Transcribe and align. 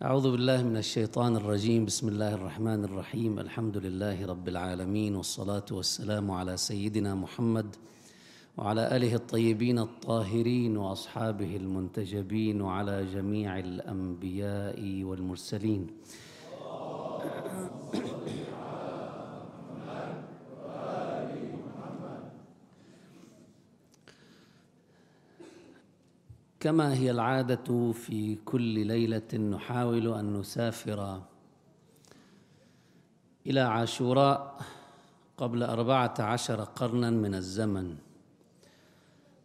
أعوذ 0.00 0.32
بالله 0.32 0.62
من 0.62 0.76
الشيطان 0.76 1.36
الرجيم. 1.36 1.84
بسم 1.84 2.08
الله 2.08 2.34
الرحمن 2.34 2.84
الرحيم. 2.84 3.38
الحمد 3.38 3.76
لله 3.76 4.26
رب 4.26 4.48
العالمين 4.48 5.16
والصلاة 5.16 5.68
والسلام 5.70 6.30
على 6.30 6.56
سيدنا 6.56 7.14
محمد 7.14 7.76
وعلى 8.56 8.96
آله 8.96 9.14
الطيبين 9.14 9.78
الطاهرين 9.78 10.76
وأصحابه 10.76 11.56
المنتجبين 11.56 12.60
وعلى 12.60 13.06
جميع 13.12 13.58
الأنبياء 13.58 14.80
والمرسلين. 15.04 15.86
كما 26.60 26.94
هي 26.94 27.10
العادة 27.10 27.92
في 27.92 28.38
كل 28.44 28.86
ليلة 28.86 29.38
نحاول 29.38 30.14
أن 30.14 30.32
نسافر 30.32 31.22
إلى 33.46 33.60
عاشوراء 33.60 34.60
قبل 35.36 35.62
أربعة 35.62 36.14
عشر 36.18 36.64
قرنا 36.64 37.10
من 37.10 37.34
الزمن. 37.34 37.96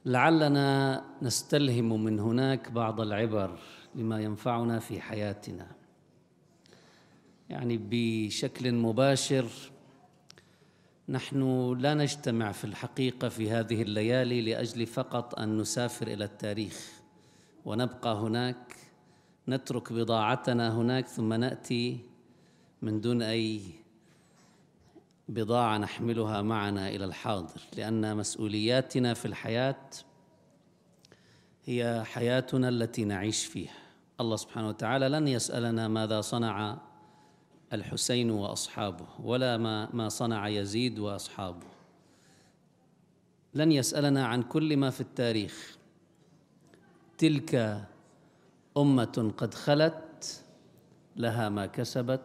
لعلنا 0.06 1.04
نستلهم 1.22 2.04
من 2.04 2.20
هناك 2.20 2.72
بعض 2.72 3.02
العبر 3.02 3.60
لما 3.96 4.22
ينفعنا 4.22 4.80
في 4.80 5.02
حياتنا. 5.02 5.68
يعني 7.50 7.80
بشكل 7.90 8.74
مباشر 8.74 9.46
نحن 11.10 11.72
لا 11.80 11.94
نجتمع 11.94 12.52
في 12.52 12.64
الحقيقة 12.66 13.30
في 13.30 13.52
هذه 13.52 13.82
الليالي 13.82 14.42
لأجل 14.42 14.86
فقط 14.86 15.40
أن 15.40 15.58
نسافر 15.58 16.08
إلى 16.08 16.24
التاريخ. 16.24 17.05
ونبقى 17.66 18.16
هناك 18.16 18.76
نترك 19.48 19.94
بضاعتنا 19.94 20.76
هناك 20.76 21.08
ثم 21.08 21.34
نأتي 21.34 22.00
من 22.82 23.02
دون 23.02 23.22
أي 23.22 23.62
بضاعة 25.30 25.78
نحملها 25.78 26.42
معنا 26.42 26.90
إلى 26.90 27.06
الحاضر 27.06 27.62
لأن 27.78 28.18
مسؤولياتنا 28.18 29.14
في 29.14 29.26
الحياة 29.26 29.80
هي 31.66 32.04
حياتنا 32.06 32.70
التي 32.70 33.06
نعيش 33.06 33.46
فيها. 33.46 33.74
الله 34.22 34.36
سبحانه 34.36 34.68
وتعالى 34.68 35.10
لن 35.10 35.28
يسألنا 35.28 35.88
ماذا 35.88 36.22
صنع 36.22 36.78
الحسين 37.74 38.32
وأصحابه 38.32 39.06
ولا 39.24 39.58
ما 39.58 39.90
ما 39.94 40.10
صنع 40.10 40.48
يزيد 40.48 41.00
وأصحابه. 41.00 41.68
لن 43.54 43.72
يسألنا 43.72 44.26
عن 44.28 44.44
كل 44.44 44.78
ما 44.78 44.90
في 44.90 45.02
التاريخ. 45.02 45.78
تلك 47.18 47.84
أمة 48.78 49.34
قد 49.38 49.54
خلت 49.54 50.44
لها 51.16 51.50
ما 51.50 51.66
كسبت 51.66 52.22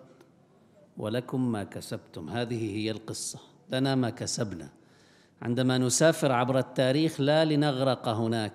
ولكم 0.97 1.53
ما 1.53 1.65
كسبتم. 1.65 2.29
هذه 2.29 2.77
هي 2.77 2.91
القصة. 2.91 3.39
لنا 3.71 3.95
ما 3.95 4.11
كسبنا. 4.11 4.69
عندما 5.43 5.79
نسافر 5.79 6.33
عبر 6.33 6.59
التاريخ 6.59 7.21
لا 7.21 7.45
لنغرق 7.45 8.09
هناك 8.09 8.53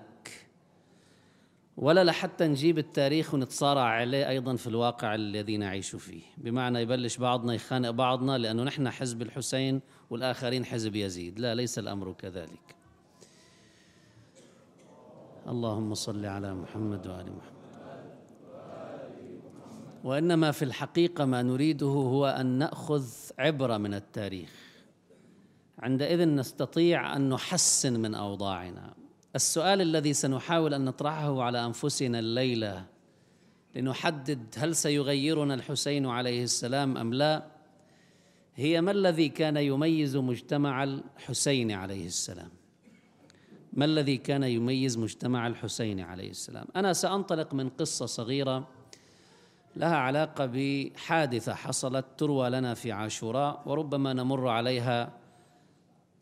ولا 1.77 2.03
لحتى 2.03 2.47
نجيب 2.47 2.77
التاريخ 2.77 3.33
ونتصارع 3.33 3.81
عليه 3.81 4.29
أيضا 4.29 4.55
في 4.55 4.67
الواقع 4.67 5.15
الذي 5.15 5.57
نعيش 5.57 5.95
فيه. 5.95 6.21
بمعنى 6.37 6.81
يبلش 6.81 7.17
بعضنا 7.17 7.53
يخانق 7.53 7.89
بعضنا 7.89 8.37
لأنه 8.37 8.63
نحن 8.63 8.89
حزب 8.89 9.21
الحسين 9.21 9.81
والآخرين 10.09 10.65
حزب 10.65 10.95
يزيد. 10.95 11.39
لا 11.39 11.55
ليس 11.55 11.79
الأمر 11.79 12.13
كذلك. 12.13 12.75
اللهم 15.47 15.93
صل 15.93 16.25
على 16.25 16.53
محمد 16.53 17.07
وآل 17.07 17.25
محمد. 17.25 17.55
وإنما 20.03 20.51
في 20.51 20.65
الحقيقة 20.65 21.25
ما 21.25 21.41
نريده 21.41 21.87
هو 21.87 22.27
أن 22.27 22.45
نأخذ 22.45 23.05
عبرة 23.39 23.77
من 23.77 23.93
التاريخ. 23.93 24.49
عندئذ 25.79 26.25
نستطيع 26.25 27.15
أن 27.15 27.29
نحسن 27.29 27.99
من 27.99 28.15
أوضاعنا. 28.15 28.93
السؤال 29.35 29.81
الذي 29.81 30.13
سنحاول 30.13 30.73
أن 30.73 30.85
نطرحه 30.85 31.41
على 31.41 31.65
أنفسنا 31.65 32.19
الليلة 32.19 32.85
لنحدد 33.75 34.55
هل 34.57 34.75
سيغيرنا 34.75 35.53
الحسين 35.53 36.05
عليه 36.05 36.43
السلام 36.43 36.97
أم 36.97 37.13
لا 37.13 37.45
هي 38.55 38.81
ما 38.81 38.91
الذي 38.91 39.29
كان 39.29 39.57
يميز 39.57 40.17
مجتمع 40.17 40.83
الحسين 40.83 41.71
عليه 41.71 42.05
السلام؟ 42.05 42.49
ما 43.75 43.85
الذي 43.85 44.17
كان 44.17 44.43
يميز 44.43 44.97
مجتمع 44.97 45.47
الحسين 45.47 45.99
عليه 45.99 46.29
السلام؟ 46.29 46.65
أنا 46.75 46.93
سأنطلق 46.93 47.53
من 47.53 47.69
قصة 47.69 48.05
صغيرة 48.05 48.67
لها 49.75 49.95
علاقة 49.95 50.45
بحادثة 50.45 51.53
حصلت 51.53 52.05
تروى 52.17 52.49
لنا 52.49 52.73
في 52.73 52.91
عاشوراء 52.91 53.61
وربما 53.65 54.13
نمر 54.13 54.47
عليها 54.47 55.13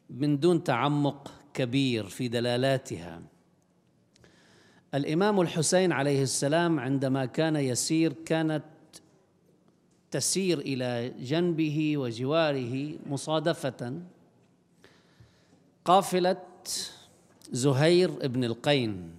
من 0.09 0.39
دون 0.39 0.63
تعمق 0.63 1.31
كبير 1.53 2.05
في 2.05 2.27
دلالاتها. 2.27 3.21
الإمام 4.93 5.41
الحسين 5.41 5.91
عليه 5.91 6.23
السلام 6.23 6.79
عندما 6.79 7.25
كان 7.25 7.55
يسير 7.55 8.13
كانت 8.13 8.63
تسير 10.11 10.59
إلى 10.59 11.13
جنبه 11.19 11.97
وجواره 11.97 12.97
مصادفة. 13.09 14.01
قافلة 15.85 16.41
زهير 17.53 18.27
بن 18.27 18.43
القين. 18.43 19.11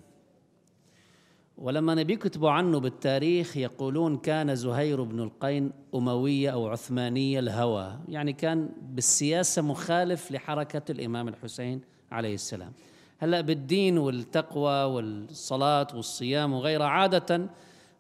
ولما 1.59 1.95
نبي 1.95 2.17
كتبوا 2.17 2.51
عنه 2.51 2.81
بالتاريخ 2.81 3.57
يقولون 3.57 4.17
كان 4.17 4.55
زهير 4.55 5.03
بن 5.03 5.21
القين 5.21 5.73
أموية 5.95 6.51
أو 6.51 6.69
عثمانية 6.69 7.39
الهوى. 7.39 7.99
يعني 8.09 8.33
كان 8.33 8.69
بالسياسة 8.83 9.63
مخالف 9.63 10.33
لحركة 10.33 10.93
الإمام 10.93 11.29
الحسين 11.29 11.81
عليه 12.13 12.35
السلام. 12.35 12.73
هلأ 13.19 13.41
بالدين 13.41 13.99
والتقوى 13.99 14.85
والصلاة 14.85 15.87
والصيام 15.95 16.53
وغيرها 16.53 16.87
عادة 16.87 17.47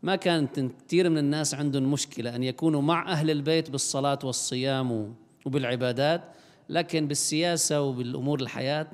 ما 0.02 0.16
كانت 0.16 0.60
كثير 0.60 1.10
من 1.10 1.18
الناس 1.18 1.54
عندهم 1.54 1.92
مشكلة 1.92 2.36
أن 2.36 2.42
يكونوا 2.42 2.82
مع 2.82 3.12
أهل 3.12 3.30
البيت 3.30 3.70
بالصلاة 3.70 4.18
والصيام 4.24 5.14
وبالعبادات. 5.46 6.22
لكن 6.68 7.08
بالسياسة 7.08 7.82
وبالأمور 7.82 8.40
الحياة 8.40 8.90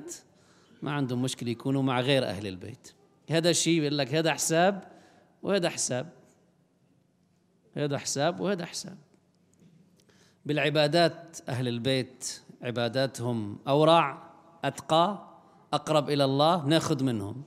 ما 0.81 0.91
عندهم 0.91 1.21
مشكلة 1.21 1.49
يكونوا 1.49 1.83
مع 1.83 2.01
غير 2.01 2.25
أهل 2.25 2.47
البيت. 2.47 2.93
هذا 3.29 3.49
الشيء 3.49 3.79
بيقول 3.79 3.97
لك 3.97 4.15
هذا 4.15 4.33
حساب 4.33 4.83
وهذا 5.43 5.69
حساب. 5.69 6.09
هذا 7.73 7.97
حساب 7.97 8.39
وهذا 8.39 8.65
حساب. 8.65 8.97
بالعبادات 10.45 11.37
أهل 11.49 11.67
البيت 11.67 12.41
عباداتهم 12.61 13.59
أورع 13.67 14.31
أتقى 14.63 15.27
أقرب 15.73 16.09
إلى 16.09 16.25
الله 16.25 16.65
ناخذ 16.65 17.03
منهم. 17.03 17.43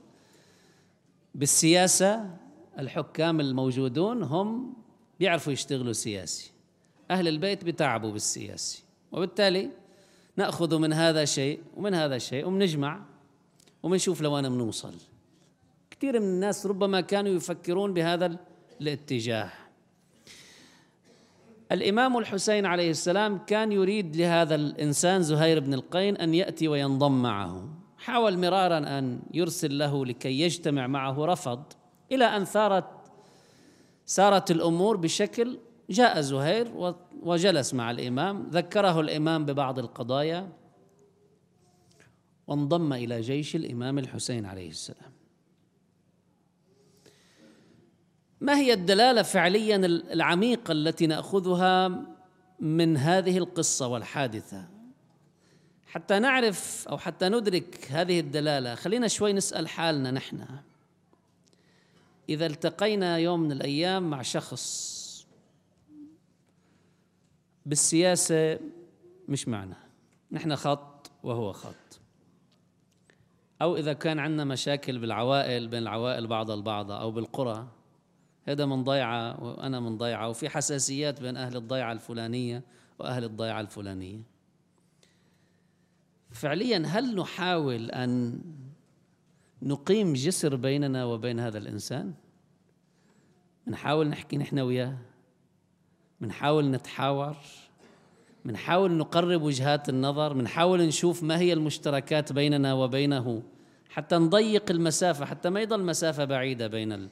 بالسياسة 1.35 2.37
الحكام 2.79 3.39
الموجودون 3.39 4.23
هم 4.23 4.73
بيعرفوا 5.19 5.53
يشتغلوا 5.53 5.93
سياسي. 5.93 6.51
أهل 7.11 7.27
البيت 7.27 7.63
بتعبوا 7.63 8.11
بالسياسي. 8.11 8.83
وبالتالي 9.11 9.71
نأخذ 10.37 10.77
من 10.77 10.93
هذا 10.93 11.25
شيء 11.25 11.61
ومن 11.77 11.93
هذا 11.93 12.17
شيء 12.17 12.47
وبنجمع 12.47 13.01
وبنشوف 13.85 14.21
لوين 14.21 14.49
بنوصل 14.49 14.93
كثير 15.91 16.19
من 16.19 16.25
الناس 16.25 16.65
ربما 16.65 17.01
كانوا 17.01 17.31
يفكرون 17.31 17.93
بهذا 17.93 18.37
الاتجاه. 18.81 19.51
الإمام 21.71 22.17
الحسين 22.17 22.65
عليه 22.65 22.91
السلام 22.91 23.37
كان 23.37 23.71
يريد 23.71 24.15
لهذا 24.15 24.55
الإنسان 24.55 25.23
زهير 25.23 25.59
بن 25.59 25.73
القين 25.73 26.17
أن 26.17 26.33
يأتي 26.33 26.67
وينضم 26.67 27.21
معه. 27.21 27.69
حاول 27.97 28.37
مرارا 28.37 28.77
أن 28.77 29.19
يرسل 29.33 29.77
له 29.77 30.05
لكي 30.05 30.41
يجتمع 30.41 30.87
معه 30.87 31.25
رفض. 31.25 31.63
إلى 32.11 32.25
أن 32.25 32.45
ثارت 32.45 32.85
سارت 34.05 34.51
الأمور 34.51 34.97
بشكل 34.97 35.57
جاء 35.89 36.21
زهير 36.21 36.95
وجلس 37.21 37.73
مع 37.73 37.91
الإمام. 37.91 38.49
ذكره 38.51 38.99
الإمام 38.99 39.45
ببعض 39.45 39.79
القضايا. 39.79 40.49
وانضم 42.47 42.93
إلى 42.93 43.21
جيش 43.21 43.55
الإمام 43.55 43.99
الحسين 43.99 44.45
عليه 44.45 44.69
السلام. 44.69 45.11
ما 48.41 48.57
هي 48.57 48.73
الدلالة 48.73 49.21
فعليا 49.21 49.75
العميقة 49.85 50.71
التي 50.71 51.07
نأخذها 51.07 52.05
من 52.59 52.97
هذه 52.97 53.37
القصة 53.37 53.87
والحادثة؟ 53.87 54.67
حتى 55.85 56.19
نعرف 56.19 56.87
أو 56.87 56.97
حتى 56.97 57.29
ندرك 57.29 57.87
هذه 57.91 58.19
الدلالة 58.19 58.75
خلينا 58.75 59.07
شوي 59.07 59.33
نسأل 59.33 59.67
حالنا 59.67 60.11
نحن. 60.11 60.45
إذا 62.29 62.45
التقينا 62.45 63.17
يوم 63.17 63.39
من 63.39 63.51
الأيام 63.51 64.09
مع 64.09 64.21
شخص 64.21 64.95
بالسياسة 67.65 68.59
مش 69.27 69.47
معنا. 69.47 69.77
نحن 70.31 70.55
خط 70.55 71.11
وهو 71.23 71.53
خط. 71.53 71.84
أو 73.61 73.75
إذا 73.75 73.93
كان 73.93 74.19
عندنا 74.19 74.43
مشاكل 74.43 74.99
بالعوائل 74.99 75.67
بين 75.67 75.81
العوائل 75.83 76.27
بعض 76.27 76.51
البعض 76.51 76.91
أو 76.91 77.11
بالقرى 77.11 77.67
هذا 78.43 78.65
من 78.65 78.83
ضيعة 78.83 79.43
وأنا 79.43 79.79
من 79.79 79.97
ضيعة 79.97 80.29
وفي 80.29 80.49
حساسيات 80.49 81.21
بين 81.21 81.37
أهل 81.37 81.55
الضيعة 81.55 81.91
الفلانية 81.91 82.63
وأهل 82.99 83.23
الضيعة 83.23 83.61
الفلانية. 83.61 84.21
فعليا 86.31 86.83
هل 86.85 87.15
نحاول 87.15 87.91
أن 87.91 88.41
نقيم 89.61 90.13
جسر 90.13 90.55
بيننا 90.55 91.05
وبين 91.05 91.39
هذا 91.39 91.57
الإنسان؟ 91.57 92.13
نحاول 93.67 94.07
نحكي 94.07 94.37
نحن 94.37 94.59
وياه؟ 94.59 94.97
بنحاول 96.21 96.71
نتحاور؟ 96.71 97.37
بنحاول 98.45 98.91
نقرب 98.91 99.41
وجهات 99.41 99.89
النظر 99.89 100.33
بنحاول 100.33 100.81
نشوف 100.81 101.23
ما 101.23 101.39
هي 101.39 101.53
المشتركات 101.53 102.33
بيننا 102.33 102.73
وبينه 102.73 103.43
حتى 103.89 104.15
نضيق 104.15 104.71
المسافة 104.71 105.25
حتى 105.25 105.49
ما 105.49 105.61
يضل 105.61 105.83
مسافة 105.83 106.25
بعيدة 106.25 106.67
بين 106.67 107.09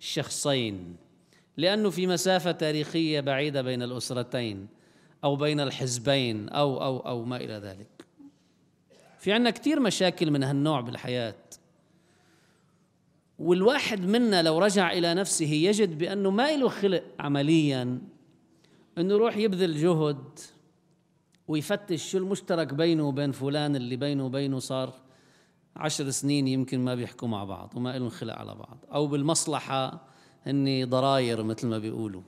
الشخصين. 0.00 0.96
لأنه 1.56 1.90
في 1.90 2.06
مسافة 2.06 2.52
تاريخية 2.52 3.20
بعيدة 3.20 3.62
بين 3.62 3.82
الأسرتين 3.82 4.66
أو 5.24 5.36
بين 5.36 5.60
الحزبين 5.60 6.48
أو 6.48 6.82
أو 6.82 6.98
أو 6.98 7.24
ما 7.24 7.36
إلى 7.36 7.54
ذلك. 7.54 8.06
في 9.18 9.32
عنا 9.32 9.50
كثير 9.50 9.80
مشاكل 9.80 10.30
من 10.30 10.42
هالنوع 10.42 10.80
بالحياة. 10.80 11.34
والواحد 13.38 14.00
منا 14.00 14.42
لو 14.42 14.58
رجع 14.58 14.92
إلى 14.92 15.14
نفسه 15.14 15.52
يجد 15.52 15.98
بأنه 15.98 16.30
ما 16.30 16.56
له 16.56 16.68
خلق 16.68 17.02
عمليا 17.20 17.98
أنه 18.98 19.14
يروح 19.14 19.36
يبذل 19.36 19.76
جهد 19.76 20.38
ويفتش 21.48 22.10
شو 22.10 22.18
المشترك 22.18 22.74
بينه 22.74 23.08
وبين 23.08 23.32
فلان 23.32 23.76
اللي 23.76 23.96
بينه 23.96 24.26
وبينه 24.26 24.58
صار 24.58 24.94
عشر 25.76 26.10
سنين 26.10 26.48
يمكن 26.48 26.80
ما 26.80 26.94
بيحكوا 26.94 27.28
مع 27.28 27.44
بعض 27.44 27.72
وما 27.76 27.98
لهم 27.98 28.08
خلق 28.08 28.34
على 28.34 28.54
بعض. 28.54 28.78
أو 28.92 29.06
بالمصلحة 29.06 30.00
هني 30.46 30.84
ضراير 30.84 31.42
مثل 31.42 31.66
ما 31.66 31.78
بيقولوا. 31.78 32.22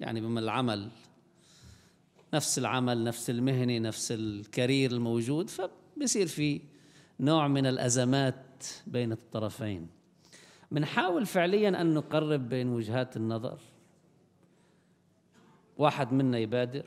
يعني 0.00 0.20
بما 0.20 0.40
العمل 0.40 0.88
نفس 2.34 2.58
العمل 2.58 3.04
نفس 3.04 3.30
المهنة 3.30 3.78
نفس 3.78 4.12
الكارير 4.12 4.90
الموجود 4.90 5.50
فبصير 5.50 6.26
في 6.26 6.60
نوع 7.20 7.48
من 7.48 7.66
الأزمات 7.66 8.64
بين 8.86 9.12
الطرفين. 9.12 9.88
بنحاول 10.70 11.26
فعليا 11.26 11.80
أن 11.80 11.94
نقرب 11.94 12.48
بين 12.48 12.68
وجهات 12.68 13.16
النظر. 13.16 13.58
واحد 15.78 16.12
منا 16.12 16.38
يبادر 16.38 16.84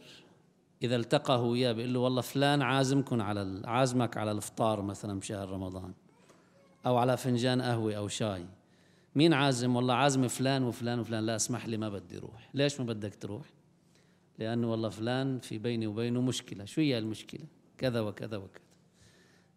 إذا 0.85 0.95
التقى 0.95 1.37
هو 1.37 1.49
وياه 1.49 1.71
بيقول 1.71 1.93
له 1.93 1.99
والله 1.99 2.21
فلان 2.21 2.61
عازمكم 2.61 3.21
على 3.21 3.61
عازمك 3.65 4.17
على 4.17 4.31
الإفطار 4.31 4.81
مثلا 4.81 5.19
بشهر 5.19 5.49
رمضان 5.49 5.93
أو 6.85 6.97
على 6.97 7.17
فنجان 7.17 7.61
قهوة 7.61 7.93
أو 7.93 8.07
شاي. 8.07 8.45
مين 9.15 9.33
عازم؟ 9.33 9.75
والله 9.75 9.93
عازم 9.93 10.27
فلان 10.27 10.63
وفلان 10.63 10.99
وفلان. 10.99 11.25
لا 11.25 11.35
اسمح 11.35 11.67
لي 11.67 11.77
ما 11.77 11.89
بدي 11.89 12.17
روح. 12.17 12.49
ليش 12.53 12.79
ما 12.79 12.85
بدك 12.85 13.15
تروح؟ 13.15 13.45
لأنه 14.39 14.71
والله 14.71 14.89
فلان 14.89 15.39
في 15.39 15.57
بيني 15.57 15.87
وبينه 15.87 16.21
مشكلة. 16.21 16.65
شو 16.65 16.81
هي 16.81 16.97
المشكلة؟ 16.97 17.45
كذا 17.77 18.01
وكذا 18.01 18.37
وكذا. 18.37 18.63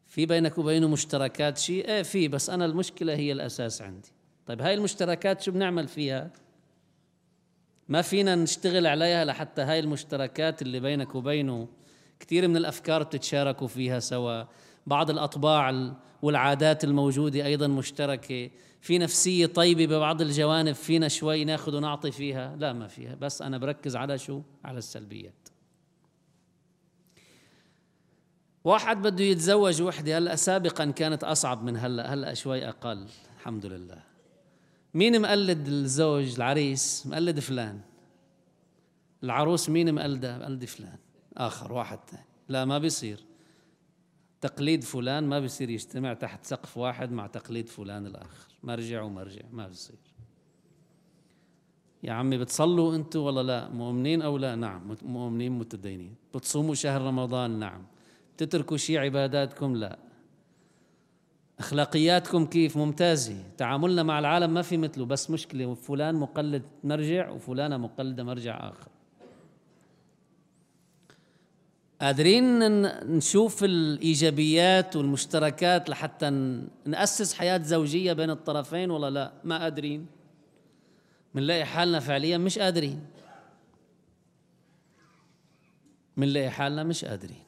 في 0.06 0.26
بينك 0.26 0.58
وبينه 0.58 0.88
مشتركات 0.88 1.58
شيء؟ 1.58 1.88
إيه 1.88 2.02
في 2.02 2.28
بس 2.28 2.50
أنا 2.50 2.64
المشكلة 2.64 3.14
هي 3.14 3.32
الأساس 3.32 3.82
عندي. 3.82 4.12
طيب 4.46 4.62
هاي 4.62 4.74
المشتركات 4.74 5.40
شو 5.40 5.52
بنعمل 5.52 5.88
فيها؟ 5.88 6.30
ما 7.88 8.02
فينا 8.02 8.34
نشتغل 8.34 8.86
عليها 8.86 9.24
لحتى 9.24 9.62
هاي 9.62 9.78
المشتركات 9.78 10.62
اللي 10.62 10.80
بينك 10.80 11.14
وبينه 11.14 11.68
كثير 12.20 12.48
من 12.48 12.56
الأفكار 12.56 13.02
بتتشاركوا 13.02 13.66
فيها 13.66 13.98
سوا. 13.98 14.44
بعض 14.86 15.10
الأطباع 15.10 15.92
والعادات 16.22 16.84
الموجودة 16.84 17.46
أيضا 17.46 17.66
مشتركة. 17.66 18.50
في 18.80 18.98
نفسية 18.98 19.46
طيبة 19.46 19.86
ببعض 19.86 20.22
الجوانب 20.22 20.74
فينا 20.74 21.08
شوي 21.08 21.44
ناخذ 21.44 21.76
ونعطي 21.76 22.10
فيها؟ 22.10 22.56
لا 22.56 22.72
ما 22.72 22.88
فيها. 22.88 23.14
بس 23.14 23.42
أنا 23.42 23.58
بركز 23.58 23.96
على 23.96 24.18
شو؟ 24.18 24.42
على 24.64 24.78
السلبيات. 24.78 25.48
واحد 28.64 29.02
بده 29.02 29.24
يتزوج 29.24 29.82
وحدة. 29.82 30.18
هلأ 30.18 30.36
سابقا 30.36 30.84
كانت 30.84 31.24
أصعب 31.24 31.64
من 31.64 31.76
هلأ. 31.76 32.14
هلأ 32.14 32.34
شوي 32.34 32.68
أقل. 32.68 33.06
الحمد 33.38 33.66
لله. 33.66 34.07
مين 34.98 35.22
مقلد 35.22 35.68
الزوج 35.68 36.34
العريس؟ 36.34 37.06
مقلد 37.06 37.40
فلان. 37.40 37.80
العروس 39.22 39.70
مين 39.70 39.94
مقلدة؟ 39.94 40.38
مقلد 40.38 40.64
فلان. 40.64 40.98
آخر 41.36 41.72
واحد 41.72 41.98
ثاني 42.10 42.24
لا 42.48 42.64
ما 42.64 42.78
بيصير. 42.78 43.24
تقليد 44.40 44.84
فلان 44.84 45.24
ما 45.24 45.40
بيصير 45.40 45.70
يجتمع 45.70 46.14
تحت 46.14 46.44
سقف 46.44 46.76
واحد 46.76 47.12
مع 47.12 47.26
تقليد 47.26 47.68
فلان 47.68 48.06
الآخر. 48.06 48.48
مرجع 48.62 49.02
ومرجع 49.02 49.42
ما 49.52 49.68
بيصير. 49.68 49.96
يا 52.02 52.12
عمي 52.12 52.38
بتصلوا 52.38 52.96
أنتم 52.96 53.20
ولا 53.20 53.42
لا؟ 53.42 53.68
مؤمنين 53.68 54.22
أو 54.22 54.38
لا؟ 54.38 54.54
نعم 54.54 54.96
مؤمنين 55.02 55.52
متدينين. 55.52 56.14
بتصوموا 56.34 56.74
شهر 56.74 57.02
رمضان؟ 57.02 57.50
نعم. 57.58 57.82
تتركوا 58.36 58.76
شيء 58.76 58.98
عباداتكم؟ 58.98 59.76
لا. 59.76 59.98
أخلاقياتكم 61.58 62.46
كيف؟ 62.46 62.76
ممتازة. 62.76 63.36
تعاملنا 63.56 64.02
مع 64.02 64.18
العالم 64.18 64.54
ما 64.54 64.62
في 64.62 64.76
مثله 64.76 65.06
بس 65.06 65.30
مشكلة 65.30 65.74
فلان 65.74 66.14
مقلد 66.14 66.62
مرجع 66.84 67.30
وفلانة 67.30 67.76
مقلدة 67.76 68.24
مرجع 68.24 68.68
آخر. 68.68 68.88
قادرين 72.00 72.82
نشوف 73.16 73.64
الإيجابيات 73.64 74.96
والمشتركات 74.96 75.90
لحتى 75.90 76.30
نأسس 76.84 77.34
حياة 77.34 77.62
زوجية 77.62 78.12
بين 78.12 78.30
الطرفين 78.30 78.90
ولا 78.90 79.10
لا؟ 79.10 79.32
ما 79.44 79.58
قادرين. 79.58 80.06
بنلاقي 81.34 81.64
حالنا 81.64 82.00
فعليا 82.00 82.38
مش 82.38 82.58
قادرين. 82.58 83.06
بنلاقي 86.16 86.50
حالنا 86.50 86.84
مش 86.84 87.04
قادرين. 87.04 87.47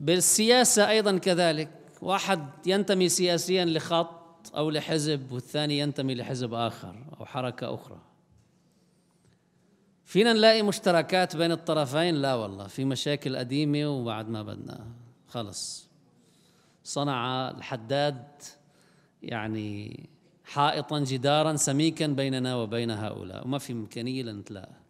بالسياسة 0.00 0.90
أيضا 0.90 1.18
كذلك. 1.18 1.68
واحد 2.02 2.48
ينتمي 2.66 3.08
سياسيا 3.08 3.64
لخط 3.64 4.56
أو 4.56 4.70
لحزب 4.70 5.32
والثاني 5.32 5.78
ينتمي 5.78 6.14
لحزب 6.14 6.54
آخر 6.54 6.94
أو 7.20 7.26
حركة 7.26 7.74
أخرى. 7.74 7.98
فينا 10.04 10.32
نلاقي 10.32 10.62
مشتركات 10.62 11.36
بين 11.36 11.52
الطرفين؟ 11.52 12.14
لا 12.14 12.34
والله. 12.34 12.66
في 12.66 12.84
مشاكل 12.84 13.36
قديمة 13.36 13.88
وبعد 13.88 14.28
ما 14.28 14.42
بدنا. 14.42 14.86
خلص. 15.28 15.88
صنع 16.84 17.50
الحداد 17.50 18.24
يعني 19.22 20.00
حائطا 20.44 20.98
جدارا 20.98 21.56
سميكا 21.56 22.06
بيننا 22.06 22.56
وبين 22.56 22.90
هؤلاء. 22.90 23.44
وما 23.44 23.58
في 23.58 23.72
إمكانية 23.72 24.22
لنتلاقى. 24.22 24.80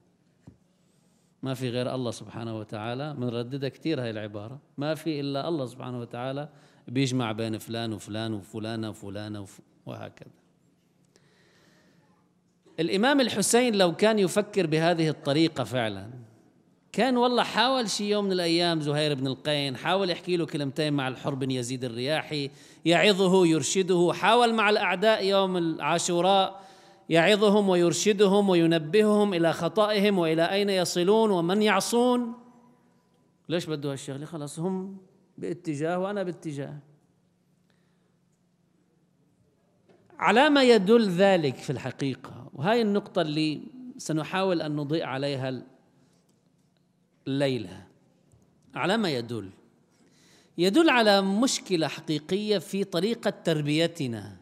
ما 1.42 1.54
في 1.54 1.68
غير 1.68 1.94
الله 1.94 2.10
سبحانه 2.10 2.58
وتعالى. 2.58 3.14
بنرددها 3.14 3.68
كثير 3.68 4.02
هاي 4.02 4.10
العبارة. 4.10 4.58
ما 4.78 4.94
في 4.94 5.20
إلا 5.20 5.48
الله 5.48 5.66
سبحانه 5.66 6.00
وتعالى 6.00 6.48
بيجمع 6.88 7.32
بين 7.32 7.58
فلان 7.58 7.92
وفلان 7.92 8.34
وفلانة 8.34 8.90
وفلانة 8.90 9.46
وهكذا. 9.86 10.30
الإمام 12.80 13.20
الحسين 13.20 13.74
لو 13.74 13.96
كان 13.96 14.18
يفكر 14.18 14.66
بهذه 14.66 15.08
الطريقة 15.08 15.64
فعلا 15.64 16.10
كان 16.92 17.16
والله 17.16 17.42
حاول 17.42 17.90
شي 17.90 18.10
يوم 18.10 18.24
من 18.24 18.32
الأيام 18.32 18.80
زهير 18.80 19.14
بن 19.14 19.26
القين 19.26 19.76
حاول 19.76 20.10
يحكي 20.10 20.36
له 20.36 20.46
كلمتين 20.46 20.92
مع 20.92 21.08
الحر 21.08 21.34
بن 21.34 21.50
يزيد 21.50 21.84
الرياحي 21.84 22.50
يعظه 22.84 23.46
يرشده 23.46 24.12
حاول 24.14 24.54
مع 24.54 24.70
الأعداء 24.70 25.24
يوم 25.24 25.56
العاشوراء 25.56 26.60
يعظهم 27.10 27.68
ويرشدهم 27.68 28.48
وينبههم 28.48 29.34
إلى 29.34 29.52
خطئهم 29.52 30.18
وإلى 30.18 30.50
أين 30.52 30.70
يصلون 30.70 31.30
ومن 31.30 31.62
يعصون. 31.62 32.34
ليش 33.48 33.66
بده 33.66 33.92
هالشغلة؟ 33.92 34.26
خلاص 34.26 34.58
هم 34.58 34.96
باتجاه 35.38 35.98
وأنا 35.98 36.22
باتجاه. 36.22 36.78
على 40.18 40.50
ما 40.50 40.62
يدل 40.62 41.08
ذلك 41.08 41.56
في 41.56 41.70
الحقيقة 41.70 42.50
وهي 42.54 42.82
النقطة 42.82 43.22
اللي 43.22 43.60
سنحاول 43.96 44.62
أن 44.62 44.76
نضيء 44.76 45.04
عليها 45.04 45.62
الليلة. 47.26 47.86
على 48.74 48.96
ما 48.96 49.10
يدل؟ 49.10 49.50
يدل 50.58 50.90
على 50.90 51.22
مشكلة 51.22 51.88
حقيقية 51.88 52.58
في 52.58 52.84
طريقة 52.84 53.30
تربيتنا. 53.30 54.39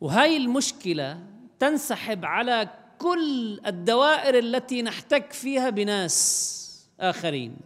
وهاي 0.00 0.36
المشكلة 0.36 1.20
تنسحب 1.58 2.24
على 2.24 2.68
كل 2.98 3.60
الدوائر 3.66 4.38
التي 4.38 4.82
نحتك 4.82 5.32
فيها 5.32 5.70
بناس 5.70 6.86
آخرين. 7.00 7.56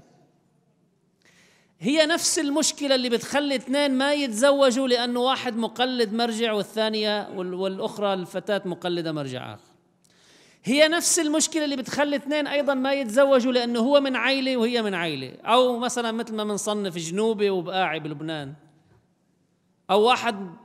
هي 1.80 2.06
نفس 2.06 2.38
المشكلة 2.38 2.94
اللي 2.94 3.08
بتخلي 3.08 3.54
اثنين 3.56 3.90
ما 3.98 4.12
يتزوجوا 4.12 4.88
لأنه 4.88 5.20
واحد 5.20 5.56
مقلد 5.56 6.12
مرجع 6.12 6.52
والثانية 6.52 7.28
والأخرى 7.36 8.14
الفتاة 8.14 8.62
مقلدة 8.64 9.12
مرجع 9.12 9.54
آخر. 9.54 9.70
هي 10.64 10.88
نفس 10.88 11.18
المشكلة 11.18 11.64
اللي 11.64 11.76
بتخلي 11.76 12.16
اثنين 12.16 12.46
أيضا 12.46 12.74
ما 12.74 12.92
يتزوجوا 12.92 13.52
لأنه 13.52 13.80
هو 13.80 14.00
من 14.00 14.16
عيلة 14.16 14.56
وهي 14.56 14.82
من 14.82 14.94
عيلة. 14.94 15.32
أو 15.44 15.78
مثلا 15.78 16.12
مثل 16.12 16.34
ما 16.34 16.44
بنصنف 16.44 16.96
جنوبي 16.96 17.50
وبقاعي 17.50 18.00
بلبنان. 18.00 18.54
أو 19.90 20.02
واحد 20.02 20.56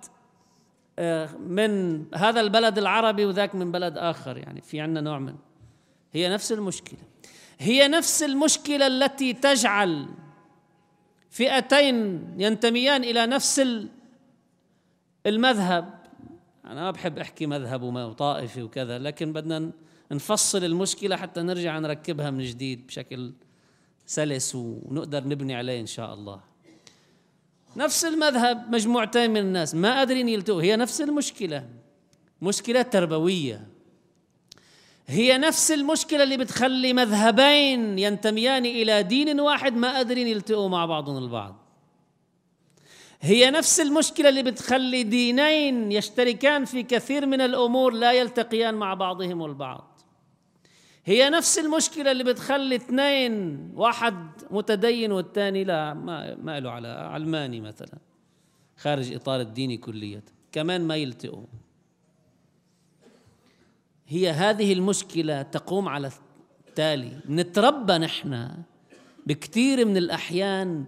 من 1.40 2.06
هذا 2.16 2.42
البلد 2.42 2.78
العربي 2.78 3.26
وذاك 3.26 3.56
من 3.56 3.72
بلد 3.72 3.98
آخر 3.98 4.38
يعني 4.38 4.62
في 4.62 4.80
عندنا 4.80 5.02
نوع 5.02 5.20
من. 5.20 5.36
هي 6.14 6.30
نفس 6.30 6.52
المشكلة. 6.52 7.00
هي 7.60 7.88
نفس 7.88 8.24
المشكلة 8.24 8.88
التي 8.88 9.34
تجعل 9.34 10.06
فئتين 11.30 12.28
ينتميان 12.38 13.04
إلى 13.04 13.26
نفس 13.26 13.62
المذهب. 15.26 16.06
أنا 16.66 16.82
ما 16.82 16.92
بحب 16.92 17.20
أحكي 17.20 17.46
مذهب 17.46 17.82
وطائفي 17.84 18.64
وكذا 18.64 19.00
لكن 19.00 19.34
بدنا 19.34 19.72
نفصل 20.12 20.64
المشكلة 20.64 21.16
حتى 21.16 21.42
نرجع 21.42 21.80
نركبها 21.80 22.30
من 22.30 22.44
جديد 22.44 22.88
بشكل 22.88 23.34
سلس 24.06 24.56
ونقدر 24.56 25.28
نبني 25.28 25.56
عليه 25.56 25.82
إن 25.82 25.86
شاء 25.86 26.14
الله. 26.14 26.55
نفس 27.78 28.06
المذهب 28.06 28.76
مجموعتين 28.76 29.32
من 29.32 29.38
الناس 29.38 29.76
ما 29.76 29.98
قادرين 29.98 30.30
يلتقوا. 30.30 30.62
هي 30.62 30.76
نفس 30.76 31.02
المشكلة 31.02 31.64
مشكلة 32.42 32.82
تربوية. 32.82 33.68
هي 35.08 35.38
نفس 35.38 35.72
المشكلة 35.72 36.24
اللي 36.24 36.38
بتخلي 36.38 36.94
مذهبين 36.94 38.00
ينتميان 38.00 38.66
إلى 38.66 39.04
دين 39.04 39.40
واحد 39.40 39.76
ما 39.76 39.96
قادرين 39.96 40.28
يلتقوا 40.28 40.70
مع 40.70 40.86
بعضهم 40.86 41.24
البعض. 41.24 41.56
هي 43.22 43.52
نفس 43.52 43.80
المشكلة 43.80 44.30
اللي 44.30 44.44
بتخلي 44.44 45.04
دينين 45.04 45.92
يشتركان 45.92 46.66
في 46.66 46.84
كثير 46.84 47.26
من 47.26 47.42
الأمور 47.42 47.94
لا 47.94 48.12
يلتقيان 48.12 48.76
مع 48.76 48.94
بعضهم 48.94 49.46
البعض. 49.46 49.95
هي 51.08 51.30
نفس 51.30 51.60
المشكلة 51.60 52.12
اللي 52.12 52.24
بتخلي 52.24 52.76
اثنين 52.76 53.60
واحد 53.76 54.16
متدين 54.52 55.12
والثاني 55.12 55.64
لا 55.64 55.94
ما, 55.94 56.36
ما 56.36 56.60
له 56.60 56.72
على 56.72 56.88
علماني 56.88 57.62
مثلا 57.62 57.98
خارج 58.78 59.14
إطار 59.14 59.42
الديني 59.42 59.78
كليا. 59.78 60.22
كمان 60.52 60.88
ما 60.88 60.96
يلتقوا 60.96 61.46
هي 64.08 64.30
هذه 64.30 64.74
المشكلة 64.74 65.42
تقوم 65.42 65.90
على 65.90 66.12
التالي. 66.68 67.20
نتربى 67.30 67.94
نحن 67.98 68.52
بكثير 69.26 69.86
من 69.86 69.98
الأحيان 69.98 70.86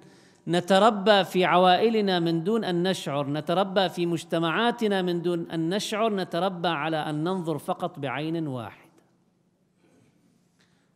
نتربى 0.47 1.23
في 1.23 1.45
عوائلنا 1.45 2.19
من 2.19 2.43
دون 2.43 2.63
أن 2.63 2.83
نشعر 2.83 3.29
نتربى 3.29 3.89
في 3.89 4.05
مجتمعاتنا 4.05 5.01
من 5.01 5.21
دون 5.21 5.51
أن 5.51 5.69
نشعر 5.69 6.15
نتربى 6.15 6.67
على 6.67 6.97
أن 6.97 7.23
ننظر 7.23 7.57
فقط 7.57 7.99
بعين 7.99 8.47
واحدة. 8.47 8.86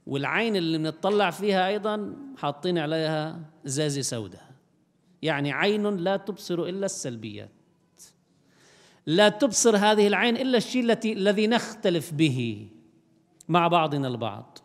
والعين 0.08 0.56
اللي 0.56 0.78
بنطلع 0.78 1.30
فيها 1.30 1.68
أيضا 1.68 2.16
حاطين 2.38 2.78
عليها 2.78 3.40
ازازه 3.68 4.02
سوداء. 4.02 4.52
يعني 5.22 5.52
عين 5.52 5.98
لا 5.98 6.18
تبصر 6.18 6.64
إلا 6.64 6.86
السلبيات. 6.86 7.52
لا 9.06 9.30
تبصر 9.30 9.78
هذه 9.78 10.08
العين 10.08 10.38
إلا 10.38 10.58
الشيء 10.58 10.84
التي 10.84 11.14
الذي 11.14 11.48
نختلف 11.48 12.14
به 12.14 12.68
مع 13.50 13.68
بعضنا 13.68 14.08
البعض. 14.08 14.58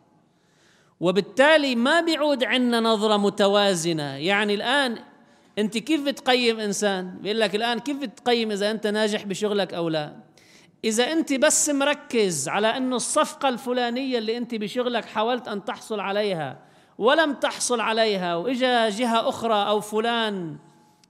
وبالتالي 0.99 1.75
ما 1.75 2.01
بيعود 2.01 2.43
عندنا 2.43 2.79
نظرة 2.79 3.17
متوازنة. 3.17 4.03
يعني 4.03 4.53
الآن 4.53 4.97
أنت 5.57 5.77
كيف 5.77 6.05
بتقيم 6.05 6.59
إنسان؟ 6.59 7.17
بيقول 7.21 7.39
لك 7.39 7.55
الآن 7.55 7.79
كيف 7.79 7.97
بتقيم 7.97 8.51
إذا 8.51 8.71
أنت 8.71 8.87
ناجح 8.87 9.25
بشغلك 9.25 9.73
أو 9.73 9.89
لا؟ 9.89 10.26
إذا 10.83 11.11
أنت 11.11 11.33
بس 11.33 11.69
مركز 11.69 12.49
على 12.49 12.67
أنه 12.67 12.95
الصفقة 12.95 13.49
الفلانية 13.49 14.17
اللي 14.17 14.37
أنت 14.37 14.55
بشغلك 14.55 15.05
حاولت 15.05 15.47
أن 15.47 15.65
تحصل 15.65 15.99
عليها 15.99 16.59
ولم 16.97 17.33
تحصل 17.33 17.79
عليها 17.79 18.35
وإجا 18.35 18.89
جهة 18.89 19.29
أخرى 19.29 19.69
أو 19.69 19.79
فلان 19.79 20.57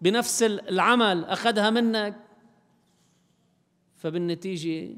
بنفس 0.02 0.44
العمل 0.44 1.26
أخذها 1.26 1.70
منك 1.70 2.16
فبالنتيجة 3.96 4.96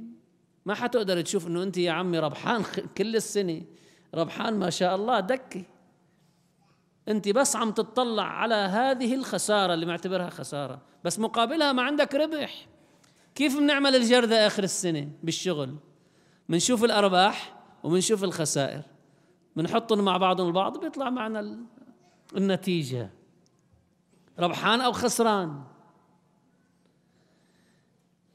ما 0.66 0.74
حتقدر 0.74 1.22
تشوف 1.22 1.48
أنه 1.48 1.64
أنت 1.64 1.78
يا 1.78 1.92
عمي 1.92 2.20
ربحان 2.20 2.64
كل 2.98 3.16
السنة 3.16 3.62
ربحان 4.16 4.60
ما 4.60 4.70
شاء 4.70 4.96
الله 4.96 5.20
دكي 5.20 5.66
أنت 7.08 7.30
بس 7.30 7.56
عم 7.56 7.72
تطلع 7.72 8.24
على 8.24 8.56
هذه 8.56 9.16
الخسارة 9.16 9.74
اللي 9.74 9.86
معتبرها 9.86 10.30
خسارة 10.30 10.82
بس 11.04 11.20
مقابلها 11.20 11.72
ما 11.72 11.82
عندك 11.82 12.16
ربح. 12.16 12.68
كيف 13.40 13.58
بنعمل 13.58 13.96
الجردة 13.96 14.48
آخر 14.48 14.64
السنة 14.64 15.10
بالشغل؟ 15.24 15.76
بنشوف 16.50 16.84
الأرباح 16.84 17.56
وبنشوف 17.84 18.24
الخسائر. 18.24 18.82
بنحطهم 19.56 20.06
مع 20.06 20.18
بعضهم 20.18 20.48
البعض 20.48 20.80
بيطلع 20.80 21.10
معنا 21.10 21.58
النتيجة. 22.38 23.10
ربحان 24.40 24.82
أو 24.82 24.92
خسران. 24.92 25.64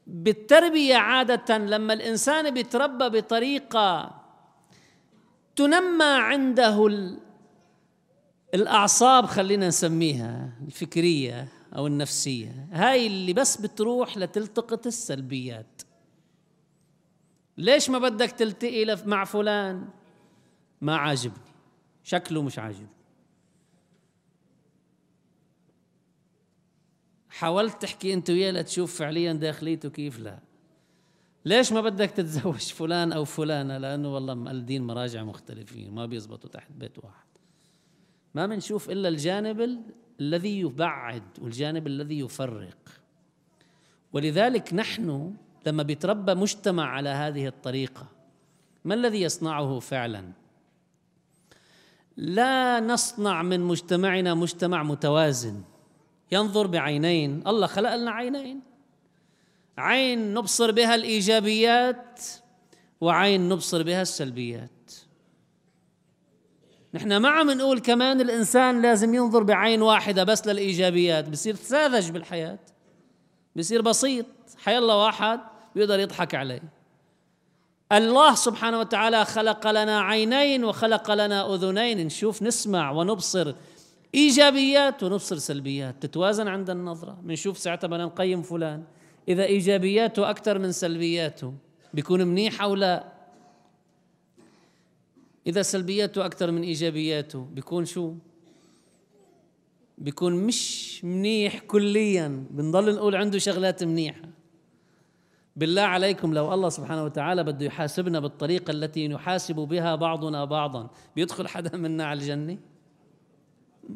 بالتربية 0.07 0.95
عادة 0.95 1.57
لما 1.57 1.93
الإنسان 1.93 2.53
بيتربى 2.53 3.09
بطريقة 3.09 4.15
تنمى 5.55 6.05
عنده 6.05 6.87
الأعصاب 8.53 9.25
خلينا 9.25 9.67
نسميها 9.67 10.51
الفكرية 10.67 11.47
أو 11.75 11.87
النفسية. 11.87 12.67
هاي 12.71 13.07
اللي 13.07 13.33
بس 13.33 13.61
بتروح 13.61 14.17
لتلتقط 14.17 14.87
السلبيات. 14.87 15.81
ليش 17.57 17.89
ما 17.89 17.99
بدك 17.99 18.31
تلتقي 18.31 18.97
مع 19.05 19.23
فلان؟ 19.23 19.89
ما 20.81 20.95
عاجبني. 20.95 21.51
شكله 22.03 22.41
مش 22.41 22.59
عاجبني. 22.59 22.87
حاولت 27.29 27.81
تحكي 27.81 28.13
أنت 28.13 28.29
وياه 28.29 28.51
لتشوف 28.51 28.99
فعليا 28.99 29.33
داخليته 29.33 29.89
كيف؟ 29.89 30.19
لا. 30.19 30.39
ليش 31.45 31.71
ما 31.73 31.81
بدك 31.81 32.11
تتزوج 32.11 32.59
فلان 32.59 33.11
أو 33.11 33.25
فلانة؟ 33.25 33.77
لأنه 33.77 34.13
والله 34.13 34.33
مقلدين 34.33 34.83
مراجع 34.83 35.23
مختلفين 35.23 35.91
ما 35.91 36.05
بيزبطوا 36.05 36.49
تحت 36.49 36.71
بيت 36.71 36.97
واحد. 36.97 37.25
ما 38.33 38.47
بنشوف 38.47 38.89
إلا 38.89 39.09
الجانب 39.09 39.81
الذي 40.19 40.59
يبعد 40.59 41.23
والجانب 41.41 41.87
الذي 41.87 42.19
يفرق. 42.19 42.77
ولذلك 44.13 44.73
نحن 44.73 45.33
لما 45.65 45.83
بيتربى 45.83 46.33
مجتمع 46.33 46.89
على 46.89 47.09
هذه 47.09 47.47
الطريقة 47.47 48.07
ما 48.85 48.93
الذي 48.93 49.21
يصنعه 49.21 49.79
فعلا؟ 49.79 50.31
لا 52.17 52.79
نصنع 52.79 53.43
من 53.43 53.59
مجتمعنا 53.59 54.33
مجتمع 54.33 54.83
متوازن. 54.83 55.61
ينظر 56.31 56.67
بعينين 56.67 57.47
الله 57.47 57.67
خلق 57.67 57.95
لنا 57.95 58.11
عينين. 58.11 58.61
عين 59.77 60.33
نبصر 60.33 60.71
بها 60.71 60.95
الإيجابيات 60.95 62.19
وعين 63.01 63.49
نبصر 63.49 63.83
بها 63.83 64.01
السلبيات. 64.01 64.74
نحن 66.95 67.17
ما 67.17 67.29
عم 67.29 67.51
نقول 67.51 67.79
كمان 67.79 68.21
الإنسان 68.21 68.81
لازم 68.81 69.13
ينظر 69.13 69.43
بعين 69.43 69.81
واحدة 69.81 70.23
بس 70.23 70.47
للإيجابيات. 70.47 71.29
بصير 71.29 71.55
ساذج 71.55 72.11
بالحياة. 72.11 72.59
بصير 73.55 73.81
بسيط. 73.81 74.25
حي 74.63 74.77
الله 74.77 75.05
واحد 75.05 75.39
بيقدر 75.75 75.99
يضحك 75.99 76.35
عليه. 76.35 76.61
الله 77.91 78.35
سبحانه 78.35 78.79
وتعالى 78.79 79.25
خلق 79.25 79.67
لنا 79.67 79.99
عينين 80.01 80.63
وخلق 80.63 81.11
لنا 81.11 81.55
أذنين. 81.55 82.05
نشوف 82.05 82.43
نسمع 82.43 82.91
ونبصر 82.91 83.53
إيجابيات 84.15 85.03
ونبصر 85.03 85.37
سلبيات. 85.37 85.95
تتوازن 86.01 86.47
عند 86.47 86.69
النظرة. 86.69 87.17
بنشوف 87.23 87.57
ساعتها 87.57 87.87
بدنا 87.87 88.05
نقيم 88.05 88.41
فلان. 88.41 88.83
إذا 89.27 89.43
إيجابياته 89.43 90.29
أكثر 90.29 90.59
من 90.59 90.71
سلبياته 90.71 91.53
بيكون 91.93 92.23
منيح 92.23 92.61
أو 92.61 92.75
لا؟ 92.75 93.14
إذا 95.47 95.61
سلبياته 95.61 96.25
أكثر 96.25 96.51
من 96.51 96.63
إيجابياته 96.63 97.45
بيكون 97.45 97.85
شو؟ 97.85 98.13
بيكون 99.97 100.33
مش 100.33 101.01
منيح 101.03 101.59
كليا. 101.59 102.45
بنضل 102.49 102.95
نقول 102.95 103.15
عنده 103.15 103.37
شغلات 103.39 103.83
منيحة. 103.83 104.29
بالله 105.55 105.81
عليكم 105.81 106.33
لو 106.33 106.53
الله 106.53 106.69
سبحانه 106.69 107.03
وتعالى 107.03 107.43
بده 107.43 107.65
يحاسبنا 107.65 108.19
بالطريقة 108.19 108.71
التي 108.71 109.07
نحاسب 109.07 109.55
بها 109.55 109.95
بعضنا 109.95 110.45
بعضا 110.45 110.89
بيدخل 111.15 111.47
حدا 111.47 111.77
منا 111.77 112.05
على 112.05 112.19
الجنة؟ 112.19 112.57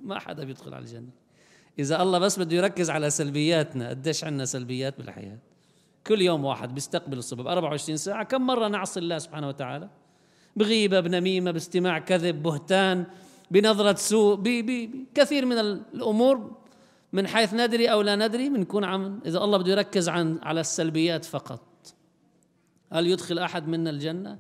ما 0.04 0.20
حدا 0.20 0.44
بيدخل 0.44 0.74
على 0.74 0.86
الجنة. 0.86 1.10
إذا 1.80 2.02
الله 2.02 2.20
بس 2.20 2.40
بده 2.40 2.58
يركز 2.58 2.90
على 2.90 3.10
سلبياتنا 3.10 3.90
قديش 3.90 4.24
عندنا 4.24 4.46
سلبيات 4.46 4.98
بالحياة؟ 4.98 5.38
كل 6.08 6.22
يوم 6.22 6.46
واحد 6.46 6.74
بيستقبل 6.74 7.18
الصبح 7.18 7.52
24 7.52 7.98
ساعة 7.98 8.24
كم 8.24 8.48
مرة 8.48 8.68
نعصي 8.68 9.00
الله 9.00 9.18
سبحانه 9.18 9.48
وتعالى؟ 9.48 9.90
بغيبة 10.56 11.00
بنميمة 11.00 11.52
باستماع 11.52 12.00
كذب 12.00 12.44
بهتان 12.44 13.06
بنظرة 13.52 13.96
سوء 13.96 14.40
بكثير 14.44 15.46
من 15.46 15.58
الأمور 15.60 16.52
من 17.14 17.28
حيث 17.28 17.54
ندري 17.54 17.92
أو 17.92 18.02
لا 18.02 18.16
ندري 18.16 18.50
بنكون 18.50 18.84
عم 18.84 19.20
إذا 19.26 19.38
الله 19.38 19.58
بده 19.58 19.72
يركز 19.72 20.10
عن 20.10 20.40
على 20.44 20.62
السلبيات 20.62 21.26
فقط. 21.26 21.62
هل 22.92 23.08
يدخل 23.08 23.40
أحد 23.40 23.68
منا 23.68 23.90
الجنة؟ 23.90 24.38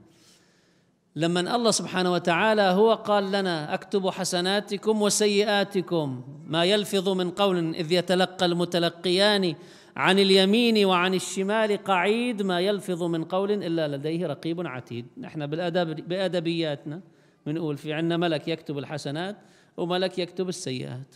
لما 1.15 1.55
الله 1.55 1.71
سبحانه 1.71 2.13
وتعالى 2.13 2.61
هو 2.61 2.93
قال 2.93 3.31
لنا 3.31 3.73
أكتب 3.73 4.09
حسناتكم 4.09 5.01
وسيئاتكم. 5.01 6.23
ما 6.47 6.65
يلفظ 6.65 7.09
من 7.09 7.31
قول 7.31 7.75
إذ 7.75 7.91
يتلقى 7.91 8.45
المتلقيان 8.45 9.55
عن 9.95 10.19
اليمين 10.19 10.85
وعن 10.85 11.13
الشمال 11.13 11.83
قعيد 11.83 12.41
ما 12.41 12.59
يلفظ 12.59 13.03
من 13.03 13.23
قول 13.23 13.51
إلا 13.51 13.87
لديه 13.87 14.27
رقيب 14.27 14.67
عتيد. 14.67 15.05
نحن 15.17 15.47
بالادب 15.47 16.07
بأدبياتنا 16.09 17.01
بنقول 17.45 17.77
في 17.77 17.93
عندنا 17.93 18.17
ملك 18.17 18.47
يكتب 18.47 18.77
الحسنات 18.77 19.37
وملك 19.77 20.19
يكتب 20.19 20.49
السيئات. 20.49 21.15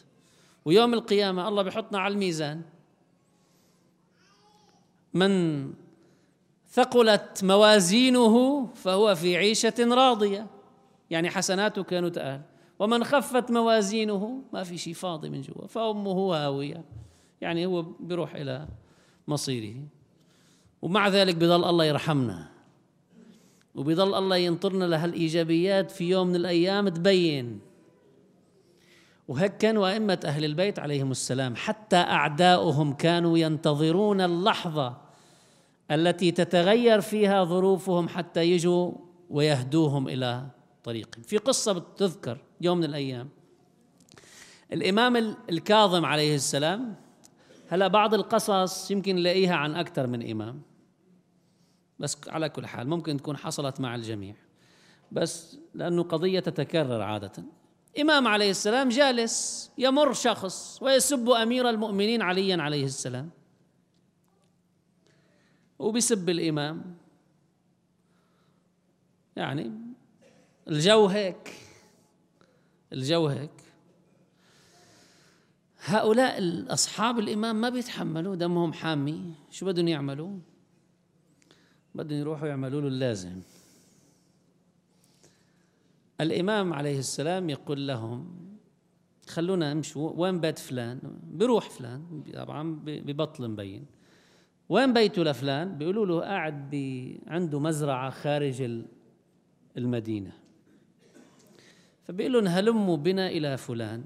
ويوم 0.66 0.94
القيامة 0.94 1.48
الله 1.48 1.64
بحطنا 1.64 2.00
على 2.00 2.14
الميزان. 2.14 2.62
من 5.14 5.74
ثقلت 6.70 7.44
موازينه 7.44 8.66
فهو 8.76 9.16
في 9.16 9.38
عيشة 9.38 9.74
راضية. 9.80 10.48
يعني 11.10 11.30
حسناته 11.30 11.84
كانوا 11.84 12.10
تقال. 12.10 12.42
ومن 12.80 13.04
خفت 13.04 13.52
موازينه 13.52 14.42
ما 14.54 14.64
في 14.64 14.78
شيء 14.78 14.94
فاضي 14.94 15.30
من 15.30 15.42
جوا 15.42 15.68
فأمه 15.68 16.36
هاوية. 16.36 16.84
يعني 17.44 17.66
هو 17.66 17.82
بيروح 17.82 18.36
إلى 18.36 18.68
مصيره. 19.28 19.76
ومع 20.82 21.08
ذلك 21.08 21.36
بضل 21.36 21.64
الله 21.64 21.86
يرحمنا. 21.86 22.50
وبضل 23.76 24.16
الله 24.16 24.38
ينطرنا 24.38 24.86
لهالإيجابيات 24.86 25.92
في 25.92 26.10
يوم 26.10 26.28
من 26.28 26.36
الأيام 26.36 26.90
تبين. 26.90 27.60
وهيك 29.28 29.58
كانوا 29.58 29.90
أئمة 29.90 30.20
أهل 30.26 30.46
البيت 30.46 30.80
عليهم 30.80 31.12
السلام 31.12 31.56
حتى 31.56 31.96
أعداؤهم 31.96 32.94
كانوا 32.94 33.38
ينتظرون 33.38 34.22
اللحظة 34.22 34.98
التي 35.92 36.32
تتغير 36.32 37.02
فيها 37.02 37.44
ظروفهم 37.44 38.08
حتى 38.08 38.44
يجوا 38.44 38.92
ويهدوهم 39.30 40.08
إلى 40.08 40.48
طريق 40.84 41.16
في 41.24 41.38
قصة 41.38 41.74
بتذكر 41.74 42.38
يوم 42.62 42.78
من 42.78 42.84
الأيام 42.84 43.30
الإمام 44.74 45.36
الكاظم 45.50 46.06
عليه 46.06 46.36
السلام 46.36 46.96
هلا 47.74 47.88
بعض 47.88 48.14
القصص 48.14 48.92
يمكن 48.92 49.16
نلاقيها 49.16 49.56
عن 49.56 49.76
أكثر 49.76 50.08
من 50.08 50.30
إمام. 50.30 50.62
بس 52.00 52.18
على 52.28 52.50
كل 52.50 52.68
حال 52.68 52.88
ممكن 52.90 53.18
تكون 53.18 53.38
حصلت 53.38 53.80
مع 53.80 53.96
الجميع. 53.96 54.36
بس 55.12 55.58
لأنه 55.74 56.04
قضية 56.04 56.40
تتكرر 56.40 57.02
عادة. 57.02 57.32
إمام 58.00 58.28
عليه 58.28 58.50
السلام 58.50 58.90
جالس 58.90 59.72
يمر 59.78 60.14
شخص 60.14 60.80
ويسب 60.82 61.30
أمير 61.30 61.70
المؤمنين 61.70 62.22
عليا 62.22 62.62
عليه 62.62 62.86
السلام. 62.86 63.30
وبيسب 65.80 66.30
الإمام. 66.30 66.98
يعني 69.36 69.72
الجو 70.68 71.06
هيك. 71.06 71.54
الجو 72.94 73.28
هيك. 73.28 73.63
هؤلاء 75.86 76.64
أصحاب 76.74 77.20
الإمام 77.20 77.62
ما 77.62 77.70
بيتحملوا 77.70 78.36
دمهم 78.36 78.74
حامي. 78.74 79.34
شو 79.50 79.66
بدهم 79.66 79.88
يعملوا؟ 79.88 80.40
بدهم 81.96 82.20
يروحوا 82.20 82.48
يعملوا 82.48 82.82
له 82.82 82.88
اللازم. 82.88 83.42
الإمام 86.22 86.74
عليه 86.74 87.00
السلام 87.00 87.50
يقول 87.50 87.88
لهم 87.88 88.36
خلونا 89.28 89.72
امشوا 89.72 90.12
وين 90.16 90.40
بيت 90.40 90.60
فلان؟ 90.60 91.00
بيروح 91.24 91.70
فلان. 91.70 92.24
طبعا 92.34 92.80
ببطل 92.86 93.50
مبين. 93.50 93.86
وين 94.70 94.94
بيته 94.94 95.24
لفلان؟ 95.24 95.78
بيقولوا 95.78 96.06
له 96.06 96.22
قاعد 96.22 96.76
عنده 97.28 97.60
مزرعة 97.60 98.10
خارج 98.10 98.82
المدينة. 99.78 100.32
فبيقول 102.08 102.34
لهم 102.34 102.48
هلموا 102.48 102.98
بنا 102.98 103.28
إلى 103.28 103.58
فلان. 103.58 104.04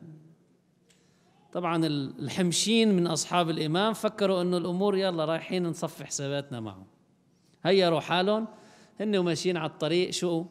طبعا 1.54 1.86
الحمشين 2.20 2.96
من 2.96 3.08
أصحاب 3.08 3.50
الإمام 3.50 3.94
فكروا 3.94 4.42
أنه 4.42 4.58
الأمور 4.58 4.98
يلا 4.98 5.26
رايحين 5.26 5.68
نصفي 5.68 6.06
حساباتنا 6.06 6.60
معه 6.60 6.86
هيروا 7.64 8.00
حالهم. 8.00 8.48
هن 9.00 9.16
وماشيين 9.16 9.58
على 9.58 9.70
الطريق. 9.70 10.10
شو؟ 10.10 10.46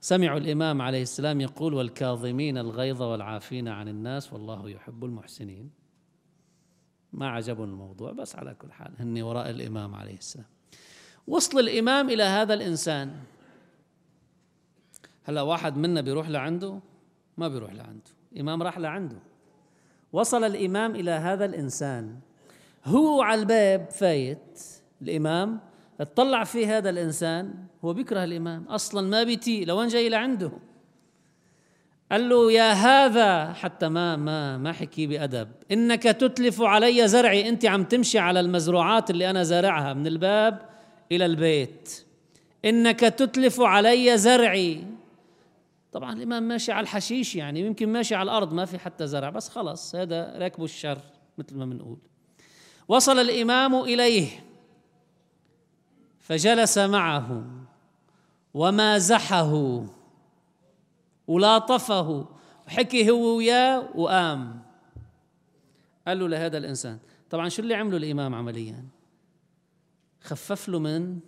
سمعوا 0.00 0.38
الإمام 0.38 0.82
عليه 0.82 1.02
السلام 1.02 1.40
يقول 1.40 1.74
والكاظمين 1.74 2.58
الغيظ 2.58 3.02
والعافين 3.02 3.68
عن 3.68 3.88
الناس 3.88 4.32
والله 4.32 4.70
يحب 4.70 5.04
المحسنين. 5.04 5.70
ما 7.12 7.28
عجبهم 7.30 7.68
الموضوع 7.68 8.12
بس 8.12 8.36
على 8.36 8.54
كل 8.54 8.72
حال 8.72 8.92
هن 8.98 9.22
وراء 9.22 9.50
الإمام 9.50 9.94
عليه 9.94 10.18
السلام. 10.18 10.46
وصل 11.26 11.58
الإمام 11.58 12.10
إلى 12.10 12.22
هذا 12.22 12.54
الإنسان. 12.54 13.16
هلا 15.24 15.42
واحد 15.42 15.76
منا 15.76 16.00
بيروح 16.00 16.28
لعنده؟ 16.28 16.80
ما 17.36 17.48
بيروح 17.48 17.72
لعنده. 17.72 18.10
إمام 18.40 18.62
راح 18.62 18.78
لعنده. 18.78 19.29
وصل 20.12 20.44
الإمام 20.44 20.94
إلى 20.94 21.10
هذا 21.10 21.44
الإنسان. 21.44 22.14
هو 22.84 23.22
على 23.22 23.40
الباب 23.40 23.90
فايت 23.90 24.60
الإمام 25.02 25.60
اطلع 26.00 26.44
في 26.44 26.66
هذا 26.66 26.90
الإنسان 26.90 27.54
هو 27.84 27.92
بيكره 27.92 28.24
الإمام. 28.24 28.64
أصلا 28.68 29.08
ما 29.08 29.22
بيتي 29.22 29.64
لوين 29.64 29.88
جاي 29.88 30.08
لعنده؟ 30.08 30.52
قال 32.12 32.28
له 32.28 32.52
يا 32.52 32.72
هذا. 32.72 33.52
حتى 33.52 33.88
ما 33.88 34.16
ما 34.16 34.58
ما 34.58 34.72
حكي 34.72 35.06
بأدب. 35.06 35.48
إنك 35.72 36.02
تتلف 36.02 36.62
علي 36.62 37.08
زرعي 37.08 37.48
أنت 37.48 37.66
عم 37.66 37.84
تمشي 37.84 38.18
على 38.18 38.40
المزروعات 38.40 39.10
اللي 39.10 39.30
أنا 39.30 39.42
زارعها 39.42 39.94
من 39.94 40.06
الباب 40.06 40.58
إلى 41.12 41.26
البيت. 41.26 42.04
إنك 42.64 43.00
تتلف 43.00 43.60
علي 43.60 44.18
زرعي. 44.18 44.84
طبعا 45.92 46.12
الإمام 46.12 46.42
ماشي 46.42 46.72
على 46.72 46.84
الحشيش 46.84 47.36
يعني 47.36 47.60
يمكن 47.60 47.88
ماشي 47.88 48.14
على 48.14 48.22
الأرض 48.30 48.52
ما 48.52 48.64
في 48.64 48.78
حتى 48.78 49.06
زرع 49.06 49.30
بس 49.30 49.48
خلص 49.48 49.94
هذا 49.94 50.38
راكبه 50.38 50.64
الشر 50.64 50.98
مثل 51.38 51.56
ما 51.56 51.64
بنقول. 51.64 51.98
وصل 52.88 53.18
الإمام 53.18 53.74
إليه 53.74 54.28
فجلس 56.18 56.78
معه 56.78 57.44
ومازحه 58.54 59.84
ولاطفه 61.26 62.28
وحكي 62.66 63.10
هو 63.10 63.36
وياه 63.36 63.88
وقام. 63.94 64.62
قال 66.06 66.18
له 66.18 66.28
لهذا 66.28 66.58
الإنسان 66.58 66.98
طبعا 67.30 67.48
شو 67.48 67.62
اللي 67.62 67.74
عمله 67.74 67.96
الإمام 67.96 68.34
عمليا؟ 68.34 68.84
خفف 70.20 70.68
له 70.68 70.78
من 70.78 71.18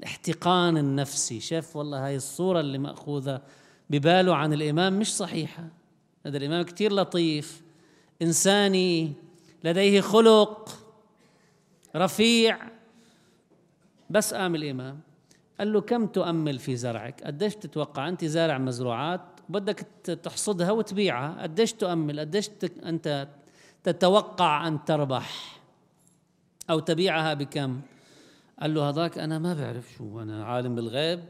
الاحتقان 0.00 0.76
النفسي 0.76 1.40
شاف 1.40 1.76
والله 1.76 2.06
هاي 2.06 2.16
الصورة 2.16 2.60
اللي 2.60 2.78
مأخوذة 2.78 3.42
بباله 3.90 4.36
عن 4.36 4.52
الإمام 4.52 4.98
مش 4.98 5.16
صحيحة. 5.16 5.64
هذا 6.26 6.36
الإمام 6.36 6.62
كتير 6.62 6.92
لطيف 6.92 7.62
إنساني 8.22 9.12
لديه 9.64 10.00
خلق 10.00 10.78
رفيع. 11.96 12.58
بس 14.10 14.34
قام 14.34 14.54
الإمام 14.54 15.00
قال 15.58 15.72
له 15.72 15.80
كم 15.80 16.06
تؤمل 16.06 16.58
في 16.58 16.76
زرعك؟ 16.76 17.22
قديش 17.22 17.56
تتوقع 17.56 18.08
أنت 18.08 18.24
زارع 18.24 18.58
مزروعات؟ 18.58 19.20
بدك 19.48 19.86
تحصدها 20.22 20.70
وتبيعها. 20.70 21.42
قديش 21.42 21.72
تؤمل؟ 21.72 22.20
قديش 22.20 22.50
أنت 22.84 23.28
تتوقع 23.84 24.68
أن 24.68 24.84
تربح؟ 24.84 25.60
أو 26.70 26.78
تبيعها 26.78 27.34
بكم؟ 27.34 27.80
قال 28.60 28.74
له 28.74 28.88
هذاك 28.88 29.18
أنا 29.18 29.38
ما 29.38 29.54
بعرف 29.54 29.92
شو 29.98 30.20
أنا 30.20 30.44
عالم 30.44 30.74
بالغيب. 30.74 31.20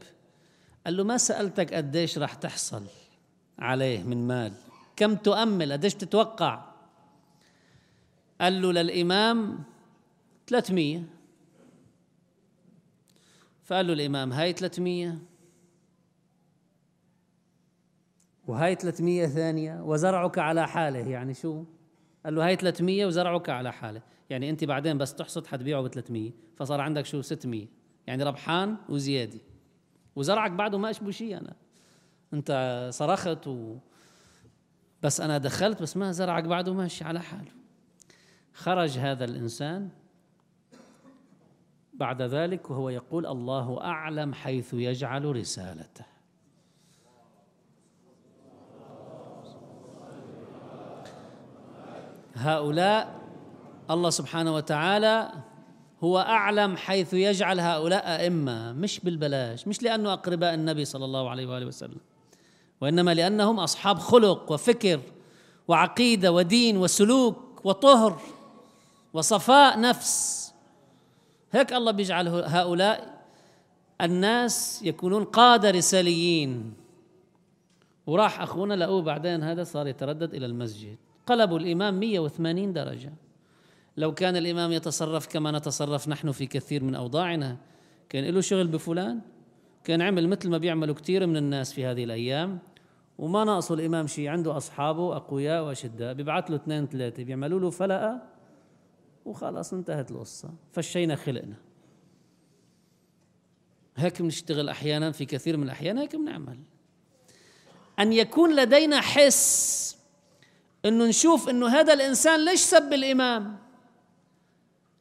قال 0.85 0.97
له 0.97 1.03
ما 1.03 1.17
سألتك 1.17 1.73
قديش 1.73 2.17
راح 2.17 2.33
تحصل 2.33 2.83
عليه 3.59 4.03
من 4.03 4.27
مال؟ 4.27 4.53
كم 4.95 5.15
تؤمل؟ 5.15 5.73
قديش 5.73 5.93
تتوقع؟ 5.93 6.65
قال 8.41 8.61
له 8.61 8.71
للإمام 8.71 9.63
300 10.47 11.03
فقال 13.63 13.87
له 13.87 13.93
الإمام 13.93 14.33
هاي 14.33 14.53
300 14.53 15.17
وهاي 18.47 18.75
300 18.75 19.27
ثانية؟ 19.27 19.81
وزرعك 19.81 20.37
على 20.37 20.67
حاله. 20.67 21.09
يعني 21.09 21.33
شو؟ 21.33 21.63
قال 22.25 22.35
له 22.35 22.47
هاي 22.47 22.55
300 22.55 23.05
وزرعك 23.05 23.49
على 23.49 23.73
حاله. 23.73 24.01
يعني 24.29 24.49
أنت 24.49 24.63
بعدين 24.63 24.97
بس 24.97 25.15
تحصد 25.15 25.47
حتبيعه 25.47 25.81
ب 25.81 25.87
300 25.87 26.31
فصار 26.55 26.81
عندك 26.81 27.05
شو؟ 27.05 27.21
600 27.21 27.67
يعني 28.07 28.23
ربحان 28.23 28.77
وزيادة. 28.89 29.39
وزرعك 30.15 30.51
بعده 30.51 30.77
ما 30.77 30.89
اشبه 30.89 31.11
شيء 31.11 31.37
أنا. 31.37 31.53
أنت 32.33 32.89
صرخت 32.93 33.47
و 33.47 33.77
بس 35.03 35.21
أنا 35.21 35.37
دخلت 35.37 35.81
بس 35.81 35.97
ما 35.97 36.11
زرعك 36.11 36.43
بعده 36.43 36.73
ماشي 36.73 37.03
على 37.03 37.21
حاله. 37.21 37.51
خرج 38.53 38.97
هذا 38.97 39.25
الإنسان 39.25 39.89
بعد 41.93 42.21
ذلك 42.21 42.69
وهو 42.69 42.89
يقول 42.89 43.25
الله 43.25 43.81
أعلم 43.83 44.33
حيث 44.33 44.73
يجعل 44.73 45.35
رسالته. 45.35 46.05
هؤلاء 52.35 53.19
الله 53.89 54.09
سبحانه 54.09 54.55
وتعالى 54.55 55.31
هو 56.03 56.19
أعلم 56.19 56.77
حيث 56.77 57.13
يجعل 57.13 57.59
هؤلاء 57.59 58.21
أئمة 58.21 58.73
مش 58.73 58.99
بالبلاش 58.99 59.67
مش 59.67 59.83
لأنه 59.83 60.13
أقرباء 60.13 60.53
النبي 60.53 60.85
صلى 60.85 61.05
الله 61.05 61.29
عليه 61.29 61.47
وآله 61.47 61.65
وسلم 61.65 61.97
وإنما 62.81 63.13
لأنهم 63.13 63.59
أصحاب 63.59 63.99
خلق 63.99 64.51
وفكر 64.51 64.99
وعقيدة 65.67 66.31
ودين 66.31 66.77
وسلوك 66.77 67.65
وطهر 67.65 68.21
وصفاء 69.13 69.79
نفس. 69.79 70.53
هيك 71.51 71.73
الله 71.73 71.91
بيجعل 71.91 72.27
هؤلاء 72.27 73.19
الناس 74.01 74.81
يكونون 74.83 75.23
قادة 75.23 75.71
رساليين. 75.71 76.73
وراح 78.07 78.41
أخونا 78.41 78.73
لقوه 78.73 79.01
بعدين 79.01 79.43
هذا 79.43 79.63
صار 79.63 79.87
يتردد 79.87 80.33
إلى 80.33 80.45
المسجد. 80.45 80.97
قلبوا 81.27 81.59
الإمام 81.59 81.99
180 81.99 82.73
درجة. 82.73 83.13
لو 83.99 84.13
كان 84.13 84.35
الإمام 84.35 84.71
يتصرف 84.71 85.27
كما 85.27 85.51
نتصرف 85.51 86.07
نحن 86.07 86.31
في 86.31 86.45
كثير 86.45 86.83
من 86.83 86.95
أوضاعنا. 86.95 87.57
كان 88.09 88.23
له 88.23 88.41
شغل 88.41 88.67
بفلان 88.67 89.21
كان 89.83 90.01
عمل 90.01 90.27
مثل 90.29 90.49
ما 90.49 90.57
بيعملوا 90.57 90.95
كثير 90.95 91.27
من 91.27 91.37
الناس 91.37 91.73
في 91.73 91.85
هذه 91.85 92.03
الأيام. 92.03 92.59
وما 93.17 93.43
ناقصه 93.43 93.75
الإمام 93.75 94.07
شيء 94.07 94.27
عنده 94.27 94.57
أصحابه 94.57 95.15
أقوياء 95.15 95.63
وأشداء. 95.63 96.13
بيبعث 96.13 96.51
له 96.51 96.55
اثنين 96.55 96.87
ثلاثة 96.87 97.23
بيعملوا 97.23 97.59
له 97.59 97.69
فلقة 97.69 98.21
وخلاص 99.25 99.73
انتهت 99.73 100.11
القصة. 100.11 100.49
فشينا 100.71 101.15
خلقنا. 101.15 101.55
هيك 103.97 104.21
بنشتغل 104.21 104.69
أحيانا 104.69 105.11
في 105.11 105.25
كثير 105.25 105.57
من 105.57 105.63
الأحيان 105.63 105.97
هيك 105.97 106.15
بنعمل. 106.15 106.59
أن 107.99 108.13
يكون 108.13 108.55
لدينا 108.55 109.01
حس 109.01 109.97
أنه 110.85 111.05
نشوف 111.05 111.49
أنه 111.49 111.67
هذا 111.67 111.93
الإنسان 111.93 112.45
ليش 112.45 112.59
سب 112.59 112.93
الإمام؟ 112.93 113.68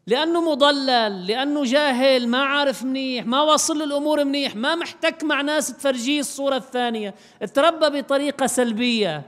لأنه 0.09 0.51
مضلل 0.51 1.27
لأنه 1.27 1.65
جاهل 1.65 2.29
ما 2.29 2.39
عارف 2.39 2.85
منيح 2.85 3.27
ما 3.27 3.43
واصل 3.43 3.83
الأمور 3.83 4.25
منيح 4.25 4.57
ما 4.57 4.75
محتك 4.75 5.25
مع 5.25 5.41
ناس 5.41 5.77
تفرجيه 5.77 6.21
الصورة 6.21 6.57
الثانية 6.57 7.15
تربى 7.55 8.01
بطريقة 8.01 8.47
سلبية. 8.47 9.27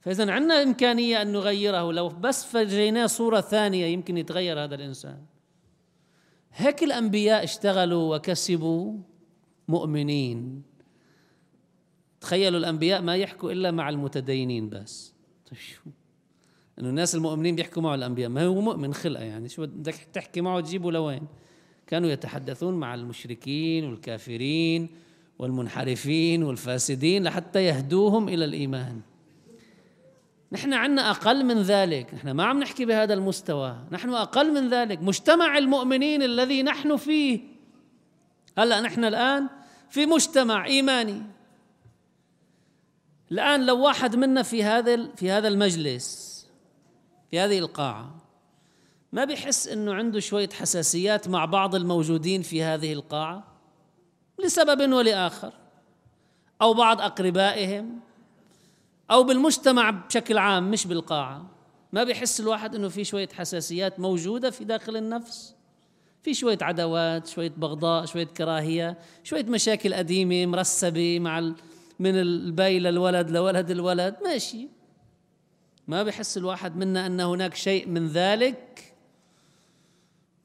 فإذا 0.00 0.32
عندنا 0.32 0.62
إمكانية 0.62 1.22
أن 1.22 1.32
نغيره 1.32 1.92
لو 1.92 2.08
بس 2.08 2.44
فرجيناه 2.44 3.06
صورة 3.06 3.40
ثانية 3.40 3.86
يمكن 3.86 4.16
يتغير 4.16 4.64
هذا 4.64 4.74
الإنسان. 4.74 5.18
هيك 6.52 6.82
الأنبياء 6.82 7.44
اشتغلوا 7.44 8.16
وكسبوا 8.16 8.94
مؤمنين. 9.68 10.62
تخيلوا 12.20 12.58
الأنبياء 12.58 13.02
ما 13.02 13.16
يحكوا 13.16 13.52
إلا 13.52 13.70
مع 13.70 13.88
المتدينين 13.88 14.68
بس. 14.68 15.14
طيب 15.50 15.60
شو؟ 15.60 15.80
إنه 16.80 16.88
الناس 16.88 17.14
المؤمنين 17.14 17.56
بيحكوا 17.56 17.82
معه 17.82 17.94
الأنبياء. 17.94 18.28
ما 18.28 18.44
هو 18.44 18.60
مؤمن 18.60 18.94
خلقة 18.94 19.24
يعني. 19.24 19.48
شو 19.48 19.66
بدك 19.66 19.94
تحكي 20.12 20.40
معه 20.40 20.60
تجيبه 20.60 20.92
لوين؟ 20.92 21.22
كانوا 21.86 22.10
يتحدثون 22.10 22.74
مع 22.74 22.94
المشركين 22.94 23.84
والكافرين 23.84 24.88
والمنحرفين 25.38 26.42
والفاسدين 26.42 27.24
لحتى 27.24 27.64
يهدوهم 27.64 28.28
إلى 28.28 28.44
الإيمان. 28.44 29.00
نحن 30.52 30.74
عندنا 30.74 31.10
أقل 31.10 31.44
من 31.44 31.62
ذلك. 31.62 32.14
نحن 32.14 32.30
ما 32.30 32.44
عم 32.44 32.60
نحكي 32.60 32.84
بهذا 32.84 33.14
المستوى. 33.14 33.76
نحن 33.92 34.14
أقل 34.14 34.54
من 34.54 34.68
ذلك. 34.68 35.02
مجتمع 35.02 35.58
المؤمنين 35.58 36.22
الذي 36.22 36.62
نحن 36.62 36.96
فيه. 36.96 37.40
هلأ 38.58 38.80
نحن 38.80 39.04
الآن 39.04 39.48
في 39.90 40.06
مجتمع 40.06 40.66
إيماني. 40.66 41.22
الآن 43.32 43.66
لو 43.66 43.80
واحد 43.80 44.16
منا 44.16 44.42
في 44.42 44.64
هذا 44.64 45.14
في 45.16 45.30
هذا 45.30 45.48
المجلس 45.48 46.17
في 47.30 47.40
هذه 47.40 47.58
القاعة. 47.58 48.14
ما 49.12 49.24
بيحس 49.24 49.68
إنه 49.68 49.94
عنده 49.94 50.20
شوية 50.20 50.48
حساسيات 50.48 51.28
مع 51.28 51.44
بعض 51.44 51.74
الموجودين 51.74 52.42
في 52.42 52.62
هذه 52.62 52.92
القاعة؟ 52.92 53.44
لسبب 54.44 54.92
ولآخر. 54.92 55.52
أو 56.62 56.74
بعض 56.74 57.00
أقربائهم. 57.00 58.00
أو 59.10 59.22
بالمجتمع 59.22 59.90
بشكل 59.90 60.38
عام 60.38 60.70
مش 60.70 60.86
بالقاعة. 60.86 61.50
ما 61.92 62.04
بيحس 62.04 62.40
الواحد 62.40 62.74
إنه 62.74 62.88
في 62.88 63.04
شوية 63.04 63.28
حساسيات 63.28 64.00
موجودة 64.00 64.50
في 64.50 64.64
داخل 64.64 64.96
النفس؟ 64.96 65.54
في 66.22 66.34
شوية 66.34 66.58
عداوات 66.62 67.26
شوية 67.26 67.52
بغضاء 67.56 68.04
شوية 68.04 68.24
كراهية 68.24 68.98
شوية 69.24 69.44
مشاكل 69.44 69.94
قديمة 69.94 70.46
مرسبة 70.46 71.18
مع 71.18 71.40
من 71.98 72.20
البي 72.20 72.78
للولد 72.78 73.30
لولد 73.30 73.70
الولد. 73.70 74.16
ماشي. 74.24 74.68
ما 75.88 76.02
بحس 76.02 76.36
الواحد 76.36 76.76
منا 76.76 77.06
أن 77.06 77.20
هناك 77.20 77.54
شيء 77.54 77.88
من 77.88 78.08
ذلك 78.08 78.94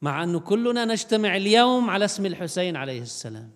مع 0.02 0.24
أنه 0.24 0.40
كلنا 0.40 0.84
نجتمع 0.84 1.36
اليوم 1.36 1.90
على 1.90 2.04
اسم 2.04 2.26
الحسين 2.26 2.76
عليه 2.76 3.02
السلام. 3.02 3.50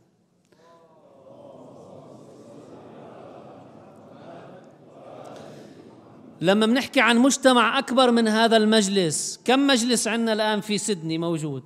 لما 6.40 6.66
بنحكي 6.66 7.00
عن 7.00 7.18
مجتمع 7.18 7.78
أكبر 7.78 8.10
من 8.10 8.28
هذا 8.28 8.56
المجلس 8.56 9.40
كم 9.44 9.66
مجلس 9.66 10.08
عندنا 10.08 10.32
الآن 10.32 10.60
في 10.60 10.78
سدني 10.78 11.18
موجود؟ 11.18 11.64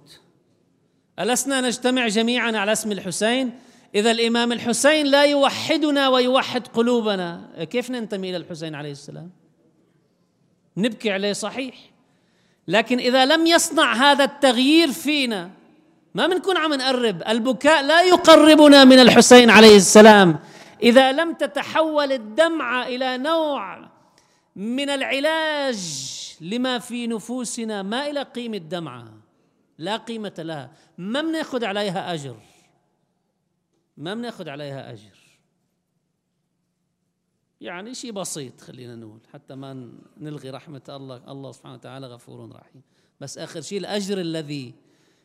ألسنا 1.18 1.60
نجتمع 1.60 2.08
جميعا 2.08 2.52
على 2.56 2.72
اسم 2.72 2.92
الحسين؟ 2.92 3.58
إذا 3.94 4.10
الإمام 4.10 4.52
الحسين 4.52 5.06
لا 5.06 5.24
يوحدنا 5.24 6.08
ويوحد 6.08 6.66
قلوبنا 6.66 7.48
كيف 7.70 7.90
ننتمي 7.90 8.30
إلى 8.30 8.36
الحسين 8.36 8.74
عليه 8.74 8.92
السلام؟ 8.92 9.41
نبكي 10.76 11.12
عليه 11.12 11.32
صحيح. 11.32 11.74
لكن 12.68 12.98
إذا 12.98 13.24
لم 13.24 13.46
يصنع 13.46 13.92
هذا 13.92 14.24
التغيير 14.24 14.92
فينا 14.92 15.50
ما 16.14 16.26
بنكون 16.26 16.56
عم 16.56 16.74
نقرب. 16.74 17.22
البكاء 17.28 17.82
لا 17.82 18.02
يقربنا 18.02 18.84
من 18.84 18.98
الحسين 18.98 19.50
عليه 19.50 19.76
السلام. 19.76 20.38
إذا 20.82 21.12
لم 21.12 21.32
تتحول 21.32 22.12
الدمعة 22.12 22.86
إلى 22.86 23.18
نوع 23.18 23.88
من 24.56 24.90
العلاج 24.90 25.78
لما 26.40 26.78
في 26.78 27.06
نفوسنا 27.06 27.82
ما 27.82 28.10
إلى 28.10 28.22
قيمة 28.22 28.58
دمعة. 28.58 29.04
لا 29.78 29.96
قيمة 29.96 30.34
لها. 30.38 30.70
ما 30.98 31.22
بناخذ 31.22 31.64
عليها 31.64 32.14
أجر. 32.14 32.36
ما 33.96 34.14
بناخذ 34.14 34.48
عليها 34.48 34.92
أجر. 34.92 35.21
يعني 37.62 37.94
شيء 37.94 38.12
بسيط 38.12 38.60
خلينا 38.60 38.96
نقول 38.96 39.20
حتى 39.32 39.54
ما 39.54 39.92
نلغي 40.16 40.50
رحمة 40.50 40.82
الله 40.88 41.22
الله 41.28 41.52
سبحانه 41.52 41.74
وتعالى 41.74 42.06
غفور 42.06 42.50
رحيم. 42.52 42.82
بس 43.20 43.38
آخر 43.38 43.60
شيء 43.60 43.78
الأجر 43.78 44.20
الذي 44.20 44.74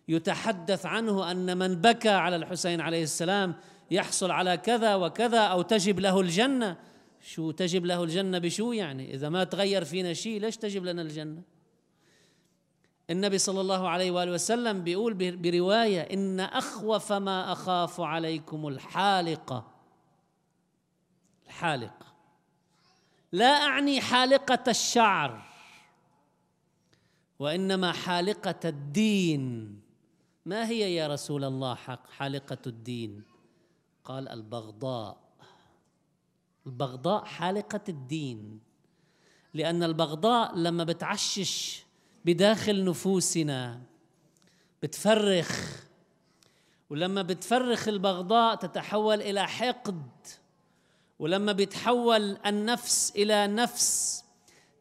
يتحدث 0.08 0.86
عنه 0.86 1.32
أن 1.32 1.58
من 1.58 1.76
بكى 1.76 2.10
على 2.10 2.36
الحسين 2.36 2.82
عليه 2.82 3.04
السلام 3.04 3.56
يحصل 3.92 4.32
على 4.32 4.58
كذا 4.58 4.96
وكذا 4.96 5.40
أو 5.40 5.62
تجب 5.62 6.00
له 6.00 6.20
الجنة. 6.20 6.78
شو 7.22 7.52
تجب 7.52 7.86
له 7.86 8.04
الجنة 8.04 8.38
بشو 8.38 8.72
يعني؟ 8.72 9.14
إذا 9.14 9.30
ما 9.30 9.44
تغير 9.44 9.84
فينا 9.84 10.14
شيء 10.14 10.42
ليش 10.42 10.58
تجب 10.58 10.86
لنا 10.86 11.02
الجنة؟ 11.02 11.42
النبي 13.10 13.38
صلى 13.38 13.62
الله 13.62 13.90
عليه 13.90 14.12
وآله 14.12 14.32
وسلم 14.32 14.84
بيقول 14.84 15.14
برواية 15.36 16.02
إن 16.02 16.40
أخوف 16.40 17.14
ما 17.14 17.52
أخاف 17.52 18.02
عليكم 18.02 18.68
الحالقة 18.68 19.68
الحالقة 21.46 22.07
لا 23.38 23.46
أعني 23.46 24.02
حالقة 24.02 24.64
الشعر 24.68 25.42
وإنما 27.40 27.92
حالقة 27.92 28.70
الدين. 28.70 29.76
ما 30.46 30.68
هي 30.68 30.96
يا 30.96 31.08
رسول 31.08 31.44
الله 31.44 31.76
حق 31.76 32.10
حالقة 32.10 32.58
الدين؟ 32.68 33.24
قال 34.04 34.30
البغضاء. 34.30 35.18
البغضاء 36.68 37.26
حالقة 37.26 37.82
الدين 37.90 38.60
لأن 39.54 39.84
البغضاء 39.84 40.56
لما 40.56 40.84
بتعشش 40.84 41.84
بداخل 42.26 42.86
نفوسنا 42.86 43.82
بتفرخ 44.84 45.82
ولما 46.90 47.22
بتفرخ 47.22 47.88
البغضاء 47.88 48.56
تتحول 48.56 49.22
إلى 49.22 49.48
حقد. 49.48 50.10
ولما 51.20 51.52
بيتحول 51.52 52.38
النفس 52.46 53.14
إلى 53.16 53.48
نفس 53.48 54.24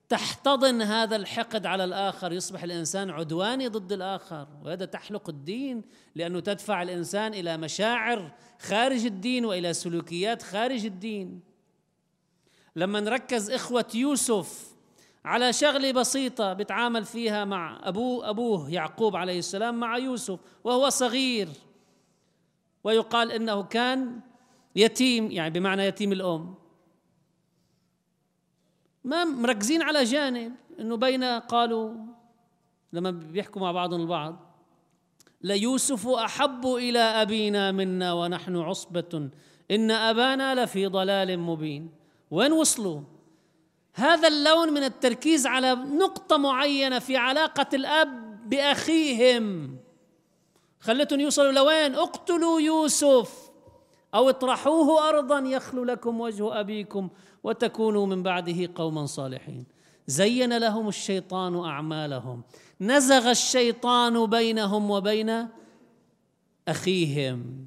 تحتضن 0.09 0.83
هذا 0.83 1.17
الحقد 1.17 1.67
على 1.67 1.85
الآخر. 1.85 2.33
يصبح 2.33 2.63
الإنسان 2.63 3.11
عدواني 3.11 3.69
ضد 3.69 3.93
الآخر 3.93 4.49
وهذا 4.65 4.85
تحلق 4.85 5.29
الدين 5.29 5.83
لأنه 6.15 6.41
تدفع 6.41 6.83
الإنسان 6.83 7.35
إلى 7.35 7.57
مشاعر 7.57 8.33
خارج 8.59 9.07
الدين 9.07 9.45
وإلى 9.45 9.73
سلوكيات 9.73 10.43
خارج 10.43 10.85
الدين. 10.87 11.41
لما 12.77 13.01
نركز 13.01 13.51
إخوة 13.51 13.87
يوسف 13.95 14.77
على 15.25 15.53
شغلة 15.53 15.93
بسيطة 15.93 16.53
بيتعامل 16.53 17.05
فيها 17.05 17.45
مع 17.45 17.81
ابوه 17.83 18.31
أبوه 18.31 18.71
يعقوب 18.71 19.17
عليه 19.17 19.39
السلام 19.39 19.81
مع 19.81 19.99
يوسف 19.99 20.41
وهو 20.65 20.89
صغير 20.89 21.49
ويقال 22.85 23.33
إنه 23.33 23.63
كان 23.63 24.21
يتيم 24.77 25.31
يعني 25.31 25.51
بمعنى 25.51 25.83
يتيم 25.83 26.13
الأم. 26.13 26.55
ما 29.05 29.25
مركزين 29.25 29.83
على 29.83 30.05
جانب 30.05 30.53
إنه 30.81 30.97
بين 30.97 31.25
قالوا 31.25 31.95
لما 32.93 33.11
بيحكوا 33.11 33.63
مع 33.63 33.73
بعضهم 33.73 34.01
البعض 34.01 34.47
ليوسف 35.43 36.09
أحب 36.09 36.67
إلى 36.67 36.99
أبينا 36.99 37.73
منا 37.73 38.13
ونحن 38.13 38.57
عصبة 38.57 39.31
إن 39.71 39.91
أبانا 39.91 40.65
لفي 40.65 40.87
ضلال 40.87 41.39
مبين. 41.39 41.91
وين 42.31 42.53
وصلوا؟ 42.53 43.01
هذا 43.95 44.29
اللون 44.29 44.73
من 44.73 44.85
التركيز 44.85 45.47
على 45.47 45.75
نقطة 45.75 46.37
معينة 46.37 46.99
في 46.99 47.17
علاقة 47.17 47.67
الأب 47.75 48.49
بأخيهم. 48.49 49.77
خلتهم 50.81 51.21
يوصلوا 51.21 51.53
لوين؟ 51.53 51.95
اقتلوا 51.95 52.61
يوسف. 52.61 53.46
أو 54.17 54.29
اطرحوه 54.29 55.09
أرضا 55.09 55.39
يخلو 55.39 55.85
لكم 55.85 56.21
وجه 56.21 56.61
أبيكم 56.61 57.09
وتكونوا 57.45 58.07
من 58.07 58.23
بعده 58.23 58.71
قوما 58.75 59.07
صالحين. 59.07 59.65
زين 60.07 60.59
لهم 60.59 60.89
الشيطان 60.89 61.65
أعمالهم. 61.65 62.43
نزغ 62.81 63.31
الشيطان 63.31 64.27
بينهم 64.27 64.91
وبين 64.91 65.49
أخيهم. 66.69 67.67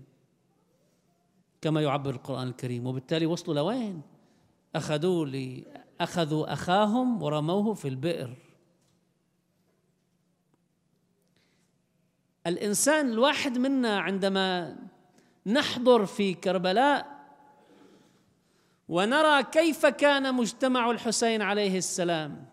كما 1.62 1.82
يعبر 1.82 2.10
القرآن 2.10 2.48
الكريم. 2.48 2.88
وبالتالي 2.88 3.26
وصلوا 3.26 3.56
لوين؟ 3.56 4.02
أخذوا 4.76 5.26
لي 5.26 5.64
أخذوا 6.02 6.54
أخاهم 6.54 7.24
ورموه 7.24 7.74
في 7.74 7.88
البئر. 7.88 8.36
الإنسان 12.48 13.10
الواحد 13.10 13.58
منا 13.58 14.00
عندما 14.00 14.78
نحضر 15.46 16.06
في 16.06 16.34
كربلاء 16.34 17.20
ونرى 18.90 19.44
كيف 19.44 19.86
كان 19.86 20.36
مجتمع 20.36 20.92
الحسين 20.92 21.42
عليه 21.42 21.78
السلام. 21.78 22.46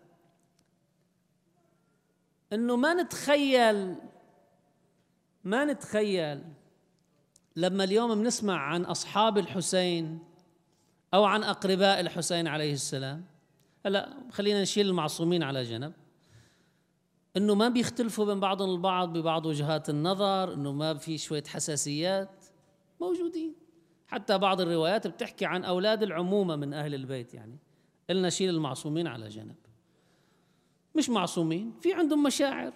إنه 2.53 2.77
ما 2.77 2.95
نتخيل 2.95 3.97
ما 5.45 5.65
نتخيل 5.65 6.45
لما 7.57 7.85
اليوم 7.85 8.15
بنسمع 8.15 8.59
عن 8.61 8.85
أصحاب 8.85 9.39
الحسين 9.39 10.19
أو 11.15 11.25
عن 11.25 11.43
أقرباء 11.43 12.01
الحسين 12.01 12.47
عليه 12.47 12.73
السلام. 12.73 13.25
هلا 13.87 14.17
خلينا 14.31 14.63
نشيل 14.63 14.87
المعصومين 14.87 15.43
على 15.43 15.65
جنب. 15.65 15.93
إنه 17.37 17.55
ما 17.55 17.69
بيختلفوا 17.69 18.25
بين 18.25 18.41
بعضهم 18.41 18.71
البعض 18.71 19.19
ببعض 19.19 19.47
وجهات 19.47 19.91
النظر 19.91 20.55
إنه 20.55 20.73
ما 20.73 20.95
في 20.95 21.19
شوية 21.19 21.45
حساسيات. 21.49 22.36
موجودين. 23.01 23.55
حتى 24.09 24.39
بعض 24.39 24.61
الروايات 24.61 25.07
بتحكي 25.07 25.47
عن 25.47 25.65
أولاد 25.65 26.03
العمومة 26.03 26.57
من 26.57 26.75
أهل 26.75 26.95
البيت 26.95 27.35
يعني. 27.35 27.59
قلنا 28.11 28.31
شيل 28.31 28.51
المعصومين 28.51 29.07
على 29.07 29.29
جنب. 29.29 29.57
مش 30.95 31.11
معصومين 31.11 31.73
في 31.81 31.93
عندهم 31.93 32.23
مشاعر. 32.23 32.73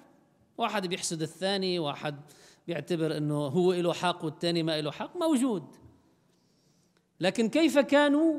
واحد 0.59 0.87
بيحسد 0.87 1.23
الثاني 1.23 1.79
واحد 1.79 2.21
بيعتبر 2.67 3.17
إنه 3.17 3.47
هو 3.47 3.73
له 3.73 3.93
حق 3.93 4.25
والثاني 4.25 4.63
ما 4.63 4.81
له 4.81 4.91
حق 4.91 5.17
موجود. 5.17 5.65
لكن 7.21 7.49
كيف 7.49 7.79
كانوا 7.79 8.35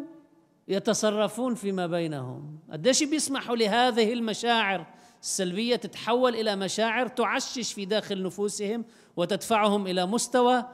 يتصرفون 0.67 1.55
فيما 1.55 1.87
بينهم؟ 1.87 2.59
قديش 2.71 3.03
بيسمحوا 3.03 3.55
لهذه 3.55 4.13
المشاعر 4.13 4.85
السلبية 5.21 5.75
تتحول 5.75 6.35
إلى 6.35 6.55
مشاعر 6.55 7.07
تعشش 7.07 7.73
في 7.73 7.85
داخل 7.85 8.23
نفوسهم 8.23 8.85
وتدفعهم 9.15 9.87
إلى 9.87 10.05
مستوى 10.05 10.65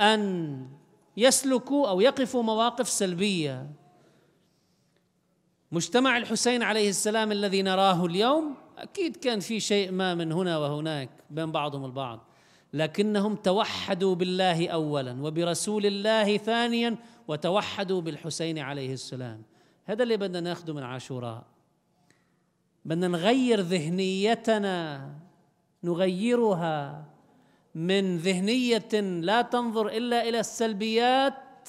أن 0.00 0.68
يسلكوا 1.16 1.88
أو 1.88 2.00
يقفوا 2.00 2.42
مواقف 2.42 2.88
سلبية. 2.88 3.70
مجتمع 5.72 6.16
الحسين 6.16 6.62
عليه 6.62 6.88
السلام 6.88 7.32
الذي 7.32 7.62
نراه 7.62 8.06
اليوم 8.06 8.54
أكيد 8.78 9.16
كان 9.16 9.40
في 9.40 9.60
شيء 9.60 9.90
ما 9.92 10.14
من 10.14 10.32
هنا 10.32 10.58
وهناك 10.58 11.10
بين 11.30 11.52
بعضهم 11.52 11.84
البعض 11.84 12.20
لكنهم 12.72 13.36
توحدوا 13.36 14.14
بالله 14.14 14.68
اولا 14.68 15.22
وبرسول 15.22 15.86
الله 15.86 16.36
ثانيا 16.36 16.96
وتوحدوا 17.28 18.00
بالحسين 18.00 18.58
عليه 18.58 18.92
السلام. 18.92 19.42
هذا 19.84 20.02
اللي 20.02 20.16
بدنا 20.16 20.40
ناخذه 20.40 20.72
من 20.72 20.82
عاشوراء. 20.82 21.44
بدنا 22.84 23.08
نغير 23.08 23.60
ذهنيتنا 23.60 25.10
نغيرها. 25.84 27.04
من 27.76 28.16
ذهنية 28.16 28.88
لا 29.20 29.42
تنظر 29.42 29.88
إلا 29.88 30.28
إلى 30.28 30.40
السلبيات 30.40 31.68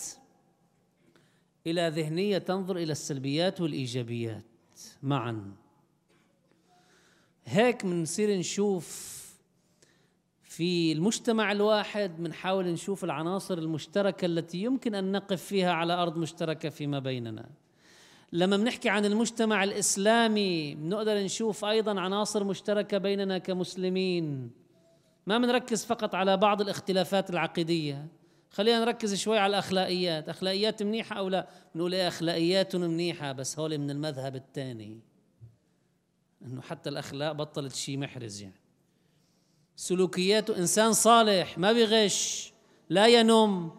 إلى 1.67 1.89
ذهنية 1.89 2.38
تنظر 2.38 2.78
إلى 2.78 2.91
السلبيات 2.91 3.62
والإيجابيات 3.62 4.43
معا. 5.04 5.52
هيك 7.46 7.86
بنصير 7.86 8.38
نشوف 8.38 9.17
في 10.43 10.91
المجتمع 10.91 11.52
الواحد 11.52 12.24
بنحاول 12.24 12.65
نشوف 12.67 13.04
العناصر 13.04 13.58
المشتركة 13.58 14.26
التي 14.26 14.58
يمكن 14.58 14.96
أن 14.96 15.12
نقف 15.12 15.43
فيها 15.43 15.72
على 15.72 15.93
أرض 15.93 16.17
مشتركة 16.17 16.70
فيما 16.70 17.00
بيننا. 17.00 17.50
لما 18.34 18.58
بنحكي 18.58 18.89
عن 18.89 19.06
المجتمع 19.06 19.63
الإسلامي 19.63 20.76
بنقدر 20.76 21.17
نشوف 21.17 21.65
أيضا 21.65 22.00
عناصر 22.00 22.43
مشتركة 22.43 22.98
بيننا 22.98 23.38
كمسلمين. 23.38 24.52
ما 25.28 25.38
بنركز 25.38 25.86
فقط 25.86 26.16
على 26.16 26.38
بعض 26.38 26.62
الاختلافات 26.62 27.30
العقيدية. 27.30 28.08
خلينا 28.52 28.80
نركز 28.80 29.13
شوي 29.13 29.38
على 29.38 29.50
الأخلاقيات. 29.50 30.30
أخلاقيات 30.30 30.84
منيحة 30.84 31.16
أو 31.18 31.30
لا؟ 31.30 31.48
بنقول 31.76 31.94
إيه 31.94 32.08
أخلاقيات 32.08 32.76
منيحة 32.76 33.32
بس 33.32 33.60
هول 33.60 33.78
من 33.78 33.92
المذهب 33.92 34.36
الثاني 34.36 35.00
إنه 36.46 36.62
حتى 36.62 36.90
الأخلاق 36.90 37.32
بطلت 37.32 37.76
شيء 37.76 37.98
محرز 37.98 38.42
يعني. 38.42 38.62
سلوكياته 39.76 40.58
إنسان 40.58 40.94
صالح 40.94 41.58
ما 41.58 41.72
بيغش 41.72 42.54
لا 42.90 43.08
ينم 43.08 43.72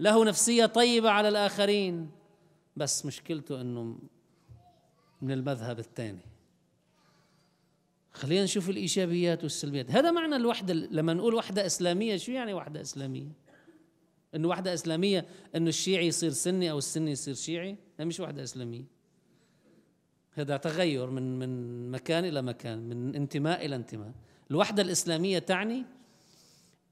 له 0.00 0.24
نفسية 0.24 0.66
طيبة 0.66 1.10
على 1.10 1.28
الآخرين. 1.28 2.10
بس 2.76 3.06
مشكلته 3.06 3.60
إنه 3.60 3.98
من 5.22 5.32
المذهب 5.32 5.78
الثاني 5.78 6.31
خلينا 8.12 8.44
نشوف 8.44 8.70
الإيجابيات 8.70 9.42
والسلبيات. 9.42 9.90
هذا 9.90 10.10
معنى 10.10 10.36
الوحدة. 10.36 10.74
لما 10.74 11.14
نقول 11.14 11.34
وحدة 11.34 11.66
إسلامية 11.66 12.16
شو 12.16 12.32
يعني 12.32 12.54
وحدة 12.54 12.80
إسلامية؟ 12.80 13.32
انه 14.34 14.48
وحدة 14.48 14.74
إسلامية 14.74 15.26
انه 15.56 15.68
الشيعي 15.68 16.06
يصير 16.06 16.30
سني 16.30 16.70
أو 16.70 16.78
السني 16.78 17.10
يصير 17.10 17.34
شيعي؟ 17.34 17.76
هذا 17.98 18.04
مش 18.04 18.20
وحدة 18.20 18.42
إسلامية. 18.42 18.84
هذا 20.32 20.56
تغير 20.56 21.10
من 21.10 21.38
من 21.38 21.90
مكان 21.90 22.24
إلى 22.24 22.42
مكان 22.42 22.78
من 22.78 23.14
انتماء 23.14 23.66
إلى 23.66 23.76
انتماء. 23.76 24.12
الوحدة 24.50 24.82
الإسلامية 24.82 25.38
تعني 25.38 25.84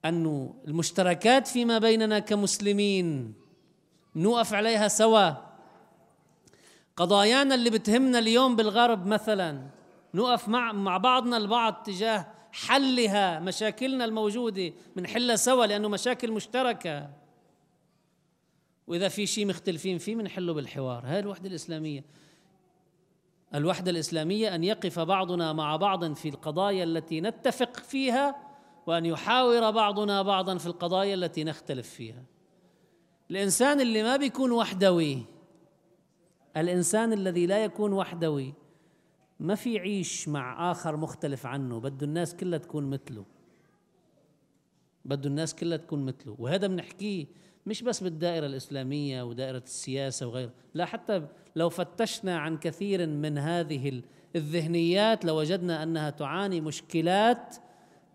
انه 0.05 0.55
المشتركات 0.69 1.49
فيما 1.49 1.79
بيننا 1.79 2.19
كمسلمين 2.19 3.35
نوقف 4.17 4.55
عليها 4.55 4.89
سوا. 4.89 5.31
قضايانا 6.97 7.55
اللي 7.55 7.71
بتهمنا 7.71 8.19
اليوم 8.19 8.57
بالغرب 8.57 9.07
مثلا 9.07 9.80
نقف 10.15 10.49
مع 10.49 10.73
مع 10.73 10.97
بعضنا 10.97 11.37
البعض 11.37 11.75
تجاه 11.75 12.27
حلها 12.53 13.41
مشاكلنا 13.41 14.05
الموجودة 14.05 14.73
بنحلها 14.97 15.37
سوا 15.37 15.67
لأنه 15.67 15.89
مشاكل 15.89 16.33
مشتركة. 16.33 17.11
وإذا 18.87 19.09
في 19.09 19.27
شيء 19.27 19.47
مختلفين 19.47 19.99
فيه 19.99 20.17
بنحله 20.17 20.53
بالحوار. 20.53 21.03
هاي 21.07 21.19
الوحدة 21.19 21.49
الإسلامية. 21.49 22.05
الوحدة 23.55 23.91
الإسلامية 23.91 24.55
أن 24.55 24.65
يقف 24.65 24.99
بعضنا 24.99 25.53
مع 25.53 25.77
بعض 25.77 26.13
في 26.13 26.29
القضايا 26.29 26.85
التي 26.85 27.21
نتفق 27.21 27.77
فيها 27.77 28.37
وأن 28.87 29.07
يحاور 29.07 29.71
بعضنا 29.71 30.23
بعضا 30.23 30.59
في 30.59 30.67
القضايا 30.67 31.15
التي 31.15 31.45
نختلف 31.45 31.89
فيها. 31.91 32.25
الإنسان 33.31 33.81
اللي 33.81 34.03
ما 34.03 34.17
بيكون 34.17 34.53
وحدوي 34.53 35.25
الإنسان 36.57 37.13
الذي 37.13 37.47
لا 37.47 37.65
يكون 37.65 37.93
وحدوي 37.93 38.55
ما 39.41 39.55
في 39.55 39.75
يعيش 39.75 40.29
مع 40.29 40.71
آخر 40.71 40.97
مختلف 40.97 41.47
عنه 41.47 41.81
بده 41.81 42.07
الناس 42.07 42.35
كلها 42.35 42.59
تكون 42.59 42.91
مثله. 42.91 43.25
بده 45.05 45.29
الناس 45.29 45.55
كلها 45.55 45.77
تكون 45.77 46.05
مثله. 46.05 46.37
وهذا 46.39 46.67
بنحكيه 46.67 47.27
مش 47.67 47.83
بس 47.83 48.03
بالدائرة 48.03 48.47
الإسلامية 48.47 49.23
ودائرة 49.23 49.63
السياسة 49.67 50.27
وغيرها 50.27 50.53
لا 50.75 50.85
حتى 50.85 51.27
لو 51.57 51.69
فتشنا 51.69 52.39
عن 52.39 52.59
كثير 52.59 53.07
من 53.07 53.39
هذه 53.39 54.03
الذهنيات 54.37 55.25
لوجدنا 55.25 55.83
أنها 55.83 56.11
تعاني 56.11 56.61
مشكلات 56.61 57.57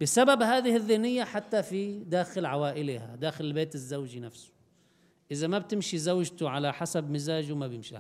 بسبب 0.02 0.42
هذه 0.42 0.76
الذهنية 0.76 1.24
حتى 1.24 1.64
في 1.64 2.00
داخل 2.00 2.46
عوائلها 2.46 3.16
داخل 3.16 3.46
البيت 3.46 3.76
الزوجي 3.76 4.20
نفسه. 4.20 4.52
إذا 5.32 5.48
ما 5.48 5.60
بتمشي 5.60 5.98
زوجته 5.98 6.50
على 6.50 6.74
حسب 6.74 7.12
مزاجه 7.12 7.56
ما 7.56 7.68
بيمشي. 7.68 7.96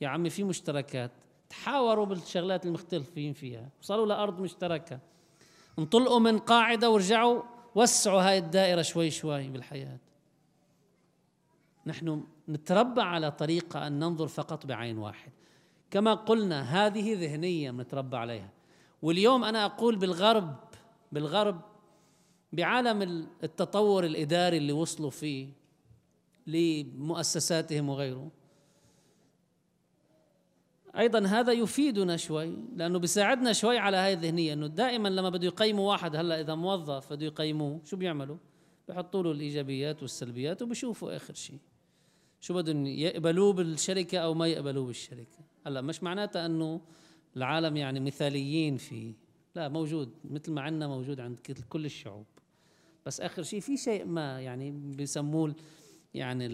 يا 0.00 0.08
عمي 0.08 0.30
في 0.30 0.44
مشتركات. 0.44 1.10
تحاوروا 1.50 2.06
بالشغلات 2.06 2.66
المختلفين 2.66 3.32
فيها. 3.32 3.68
وصلوا 3.82 4.06
لأرض 4.06 4.40
مشتركة. 4.40 4.98
انطلقوا 5.78 6.18
من 6.18 6.38
قاعدة 6.38 6.90
ورجعوا 6.90 7.42
وسعوا 7.74 8.22
هاي 8.22 8.38
الدائرة 8.38 8.82
شوي 8.82 9.10
شوي 9.10 9.48
بالحياة. 9.48 9.98
نحن 11.86 12.24
نتربى 12.48 13.00
على 13.00 13.30
طريقة 13.30 13.86
أن 13.86 13.98
ننظر 13.98 14.28
فقط 14.28 14.66
بعين 14.66 14.98
واحد. 14.98 15.32
كما 15.90 16.14
قلنا 16.14 16.86
هذه 16.86 17.14
ذهنية 17.14 17.70
نتربى 17.70 18.16
عليها. 18.16 18.50
واليوم 19.02 19.44
أنا 19.44 19.64
أقول 19.64 19.96
بالغرب 19.96 20.56
بالغرب 21.12 21.60
بعالم 22.52 23.26
التطور 23.42 24.04
الإداري 24.04 24.56
اللي 24.56 24.72
وصلوا 24.72 25.10
فيه 25.10 25.48
لمؤسساتهم 26.46 27.88
وغيره 27.88 28.30
أيضا 30.98 31.26
هذا 31.26 31.52
يفيدنا 31.52 32.16
شوي 32.16 32.56
لأنه 32.76 32.98
بيساعدنا 32.98 33.52
شوي 33.52 33.78
على 33.78 33.96
هاي 33.96 34.12
الذهنية 34.12 34.52
إنه 34.52 34.66
دائما 34.66 35.08
لما 35.08 35.28
بده 35.28 35.46
يقيموا 35.46 35.90
واحد 35.90 36.16
هلأ 36.16 36.40
إذا 36.40 36.54
موظف 36.54 37.12
بده 37.12 37.26
يقيموه 37.26 37.80
شو 37.84 37.96
بيعملوا؟ 37.96 38.36
بحطوا 38.88 39.22
له 39.22 39.30
الإيجابيات 39.30 40.02
والسلبيات 40.02 40.62
وبشوفوا 40.62 41.16
آخر 41.16 41.34
شيء 41.34 41.58
شو 42.40 42.54
بدهم 42.54 42.86
يقبلوه 42.86 43.52
بالشركة 43.52 44.18
أو 44.18 44.34
ما 44.34 44.46
يقبلوه 44.46 44.86
بالشركة. 44.86 45.38
هلأ 45.66 45.80
مش 45.80 46.02
معناتها 46.02 46.46
إنه 46.46 46.80
العالم 47.36 47.76
يعني 47.76 48.00
مثاليين 48.00 48.76
فيه. 48.76 49.14
لا 49.54 49.68
موجود 49.68 50.12
مثل 50.24 50.52
ما 50.52 50.60
عندنا 50.60 50.88
موجود 50.88 51.20
عند 51.20 51.38
كل 51.68 51.84
الشعوب. 51.84 52.26
بس 53.06 53.20
آخر 53.20 53.42
شيء 53.42 53.60
في 53.60 53.76
شيء 53.76 54.04
ما 54.04 54.40
يعني 54.40 54.70
بيسموه 54.70 55.54
يعني 56.14 56.48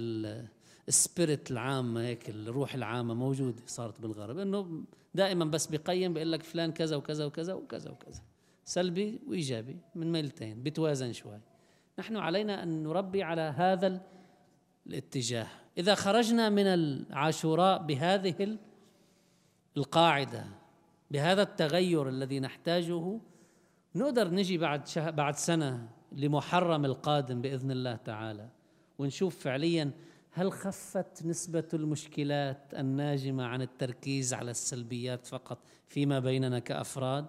السبيريت 0.88 1.51
العامة 1.51 2.01
هيك 2.01 2.31
الروح 2.31 2.75
العامة 2.75 3.14
موجودة 3.14 3.62
صارت 3.66 4.01
بالغرب. 4.01 4.38
إنه 4.38 4.85
دائما 5.14 5.44
بس 5.44 5.66
بيقيم 5.66 6.14
بيقول 6.14 6.33
لك 6.33 6.42
فلان 6.42 6.72
كذا 6.72 6.96
وكذا 6.96 7.25
وكذا 7.25 7.55
وكذا 7.55 7.90
وكذا. 7.90 8.22
سلبي 8.64 9.20
وإيجابي 9.27 9.77
من 9.94 10.12
ميلتين 10.12 10.62
بتوازن 10.62 11.12
شوي. 11.12 11.40
نحن 11.99 12.16
علينا 12.16 12.62
أن 12.62 12.83
نربي 12.83 13.22
على 13.22 13.40
هذا 13.40 14.01
الاتجاه. 14.87 15.46
إذا 15.79 15.94
خرجنا 15.94 16.49
من 16.49 16.66
العاشوراء 16.66 17.83
بهذه 17.83 18.59
القاعدة 19.77 20.44
بهذا 21.11 21.42
التغير 21.42 22.09
الذي 22.09 22.40
نحتاجه 22.40 23.20
نقدر 23.94 24.31
نجي 24.31 24.59
بعد 24.59 24.83
بعد 24.96 25.35
سنة 25.35 25.88
لمحرم 26.12 26.85
القادم 26.85 27.40
بإذن 27.40 27.70
الله 27.70 27.96
تعالى 27.96 28.49
ونشوف 28.99 29.38
فعليا 29.38 29.90
هل 30.38 30.53
خفت 30.53 31.27
نسبة 31.27 31.68
المشكلات 31.75 32.75
الناجمة 32.75 33.44
عن 33.44 33.62
التركيز 33.62 34.35
على 34.35 34.51
السلبيات 34.51 35.27
فقط 35.27 35.59
فيما 35.88 36.18
بيننا 36.18 36.59
كأفراد 36.59 37.27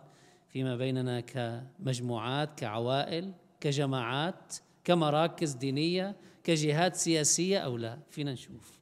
فيما 0.48 0.76
بيننا 0.76 1.20
كمجموعات 1.20 2.60
كعوائل 2.60 3.34
كجماعات 3.60 4.54
كمراكز 4.84 5.54
دينية 5.54 6.16
كجهات 6.44 6.96
سياسية 6.96 7.58
أو 7.60 7.78
لا؟ 7.78 8.00
فينا 8.12 8.34
نشوف. 8.34 8.80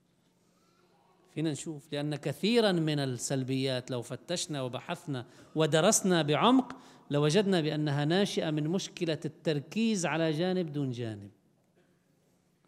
فينا 1.34 1.52
نشوف 1.52 1.94
لأن 1.94 2.16
كثيرا 2.16 2.72
من 2.72 3.00
السلبيات 3.00 3.92
لو 3.92 4.02
فتشنا 4.02 4.62
وبحثنا 4.62 5.26
ودرسنا 5.56 6.22
بعمق 6.22 6.76
لوجدنا 7.12 7.62
بأنها 7.62 8.06
ناشئة 8.06 8.52
من 8.52 8.68
مشكلة 8.68 9.20
التركيز 9.26 10.06
على 10.06 10.32
جانب 10.32 10.72
دون 10.72 10.92
جانب. 10.92 11.30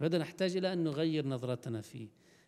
هذا 0.02 0.18
نحتاج 0.18 0.58
إلى 0.58 0.74
أن 0.74 0.84
نغير 0.84 1.28
نظرتنا 1.28 1.82
فيه. 1.82 2.08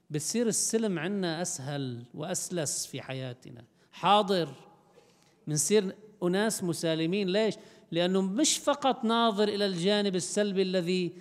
بتصير 0.10 0.48
السلم 0.48 1.00
عنا 1.00 1.42
أسهل 1.42 2.06
وأسلس 2.14 2.86
في 2.86 3.02
حياتنا. 3.02 3.64
حاضر. 3.92 4.50
بنصير 5.48 5.96
أناس 6.24 6.64
مسالمين. 6.64 7.30
ليش؟ 7.30 7.56
لأنه 7.92 8.22
مش 8.22 8.58
فقط 8.58 9.04
ناظر 9.04 9.48
إلى 9.48 9.66
الجانب 9.66 10.16
السلبي 10.16 10.62
الذي 10.62 11.14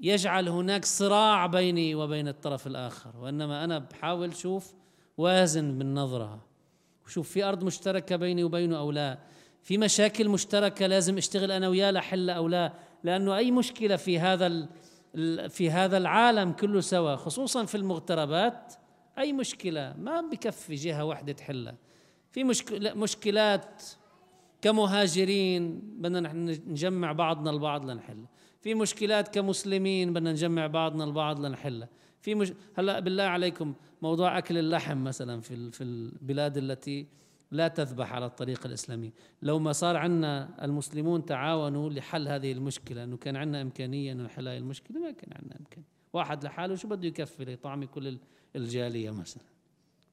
يجعل 0.00 0.48
هناك 0.48 0.84
صراع 0.84 1.46
بيني 1.46 1.94
وبين 1.94 2.28
الطرف 2.28 2.66
الآخر 2.66 3.16
وإنما 3.16 3.64
أنا 3.64 3.78
بحاول 3.78 4.36
شوف 4.36 4.74
وازن 5.18 5.78
بالنظرة 5.78 6.44
وشوف 7.06 7.30
في 7.30 7.44
أرض 7.44 7.64
مشتركة 7.64 8.16
بيني 8.16 8.44
وبينه 8.44 8.78
أو 8.78 8.90
لا؟ 8.90 9.18
في 9.62 9.78
مشاكل 9.78 10.28
مشتركة 10.28 10.86
لازم 10.86 11.16
أشتغل 11.16 11.52
أنا 11.52 11.68
وياه 11.68 11.90
لحلها 11.90 12.34
أو 12.34 12.48
لا؟ 12.48 12.72
لأنه 13.04 13.36
أي 13.36 13.50
مشكلة 13.50 13.96
في 13.96 14.18
هذا 14.18 14.68
في 15.48 15.70
هذا 15.70 15.96
العالم 15.96 16.52
كله 16.52 16.80
سوا 16.80 17.16
خصوصا 17.16 17.64
في 17.64 17.74
المغتربات 17.74 18.74
أي 19.18 19.32
مشكلة؟ 19.32 19.94
ما 19.98 20.20
بكفي 20.20 20.74
جهة 20.74 21.04
واحدة 21.04 21.32
تحلها. 21.32 21.74
في 22.32 22.44
مشكلة 22.44 22.94
مشكلات 22.94 23.82
كمهاجرين 24.62 25.80
بدنا 25.96 26.32
نجمع 26.66 27.12
بعضنا 27.12 27.50
البعض 27.50 27.90
لنحل. 27.90 28.24
في 28.64 28.74
مشكلات 28.74 29.34
كمسلمين 29.34 30.12
بدنا 30.12 30.32
نجمع 30.32 30.66
بعضنا 30.66 31.04
البعض 31.04 31.40
لنحلها 31.40 31.88
في 32.20 32.34
مش... 32.34 32.52
هلأ 32.74 33.00
بالله 33.00 33.22
عليكم 33.22 33.74
موضوع 34.02 34.38
أكل 34.38 34.58
اللحم 34.58 35.04
مثلا 35.04 35.40
في 35.40 35.70
في 35.70 35.84
البلاد 35.84 36.56
التي 36.56 37.06
لا 37.54 37.68
تذبح 37.68 38.12
على 38.12 38.26
الطريقة 38.26 38.66
الإسلامية 38.66 39.10
لو 39.42 39.58
ما 39.58 39.72
صار 39.72 39.96
عندنا 39.96 40.64
المسلمون 40.64 41.24
تعاونوا 41.24 41.90
لحل 41.90 42.28
هذه 42.28 42.52
المشكلة 42.52 43.04
أنه 43.04 43.16
كان 43.16 43.36
عندنا 43.36 43.62
إمكانية 43.62 44.12
أن 44.12 44.22
نحل 44.22 44.48
هذه 44.48 44.58
المشكلة 44.58 45.00
ما 45.00 45.10
كان 45.10 45.32
عندنا 45.32 45.60
إمكانية. 45.60 45.86
واحد 46.12 46.44
لحاله 46.44 46.74
شو 46.74 46.88
بده 46.88 47.08
يكفي 47.08 47.44
ليطعمي 47.44 47.86
كل 47.86 48.18
الجالية 48.56 49.10
مثلا؟ 49.10 49.42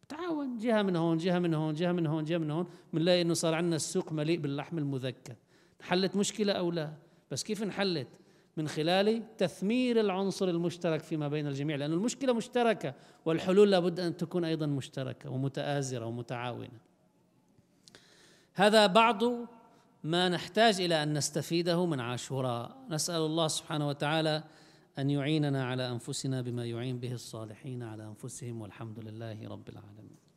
تعاون 0.09 0.57
جهة 0.57 0.81
من 0.81 0.95
هون 0.95 1.17
جهة 1.17 1.39
من 1.39 1.53
هون 1.53 1.73
جهة 1.73 1.91
من 1.91 2.07
هون 2.07 2.23
جهة 2.23 2.37
من 2.37 2.51
هون 2.51 2.67
بنلاقي 2.93 3.21
أنه 3.21 3.33
صار 3.33 3.53
عندنا 3.53 3.75
السوق 3.75 4.11
مليء 4.11 4.39
باللحم 4.39 4.77
المذكى 4.77 5.35
حلت 5.81 6.15
مشكلة 6.15 6.53
أو 6.53 6.71
لا؟ 6.71 6.93
بس 7.31 7.43
كيف 7.43 7.63
انحلت؟ 7.63 8.07
من 8.57 8.67
خلال 8.67 9.23
تثمير 9.37 9.99
العنصر 9.99 10.49
المشترك 10.49 11.01
فيما 11.01 11.27
بين 11.27 11.47
الجميع 11.47 11.75
لأن 11.75 11.93
المشكلة 11.93 12.33
مشتركة 12.33 12.93
والحلول 13.25 13.71
لابد 13.71 13.99
أن 13.99 14.17
تكون 14.17 14.45
أيضا 14.45 14.65
مشتركة 14.65 15.29
ومتآزرة 15.29 16.05
ومتعاونة. 16.05 16.90
هذا 18.61 18.87
بعض 18.87 19.23
ما 20.03 20.29
نحتاج 20.29 20.81
إلى 20.81 21.03
أن 21.03 21.17
نستفيده 21.17 21.85
من 21.85 21.99
عاشوراء. 21.99 22.77
نسأل 22.89 23.21
الله 23.21 23.47
سبحانه 23.47 23.87
وتعالى 23.87 24.43
أن 24.99 25.09
يعيننا 25.09 25.65
على 25.65 25.89
أنفسنا 25.89 26.41
بما 26.41 26.65
يعين 26.65 26.99
به 26.99 27.13
الصالحين 27.13 27.83
على 27.83 28.03
أنفسهم 28.03 28.61
والحمد 28.61 28.99
لله 28.99 29.47
رب 29.47 29.69
العالمين. 29.69 30.30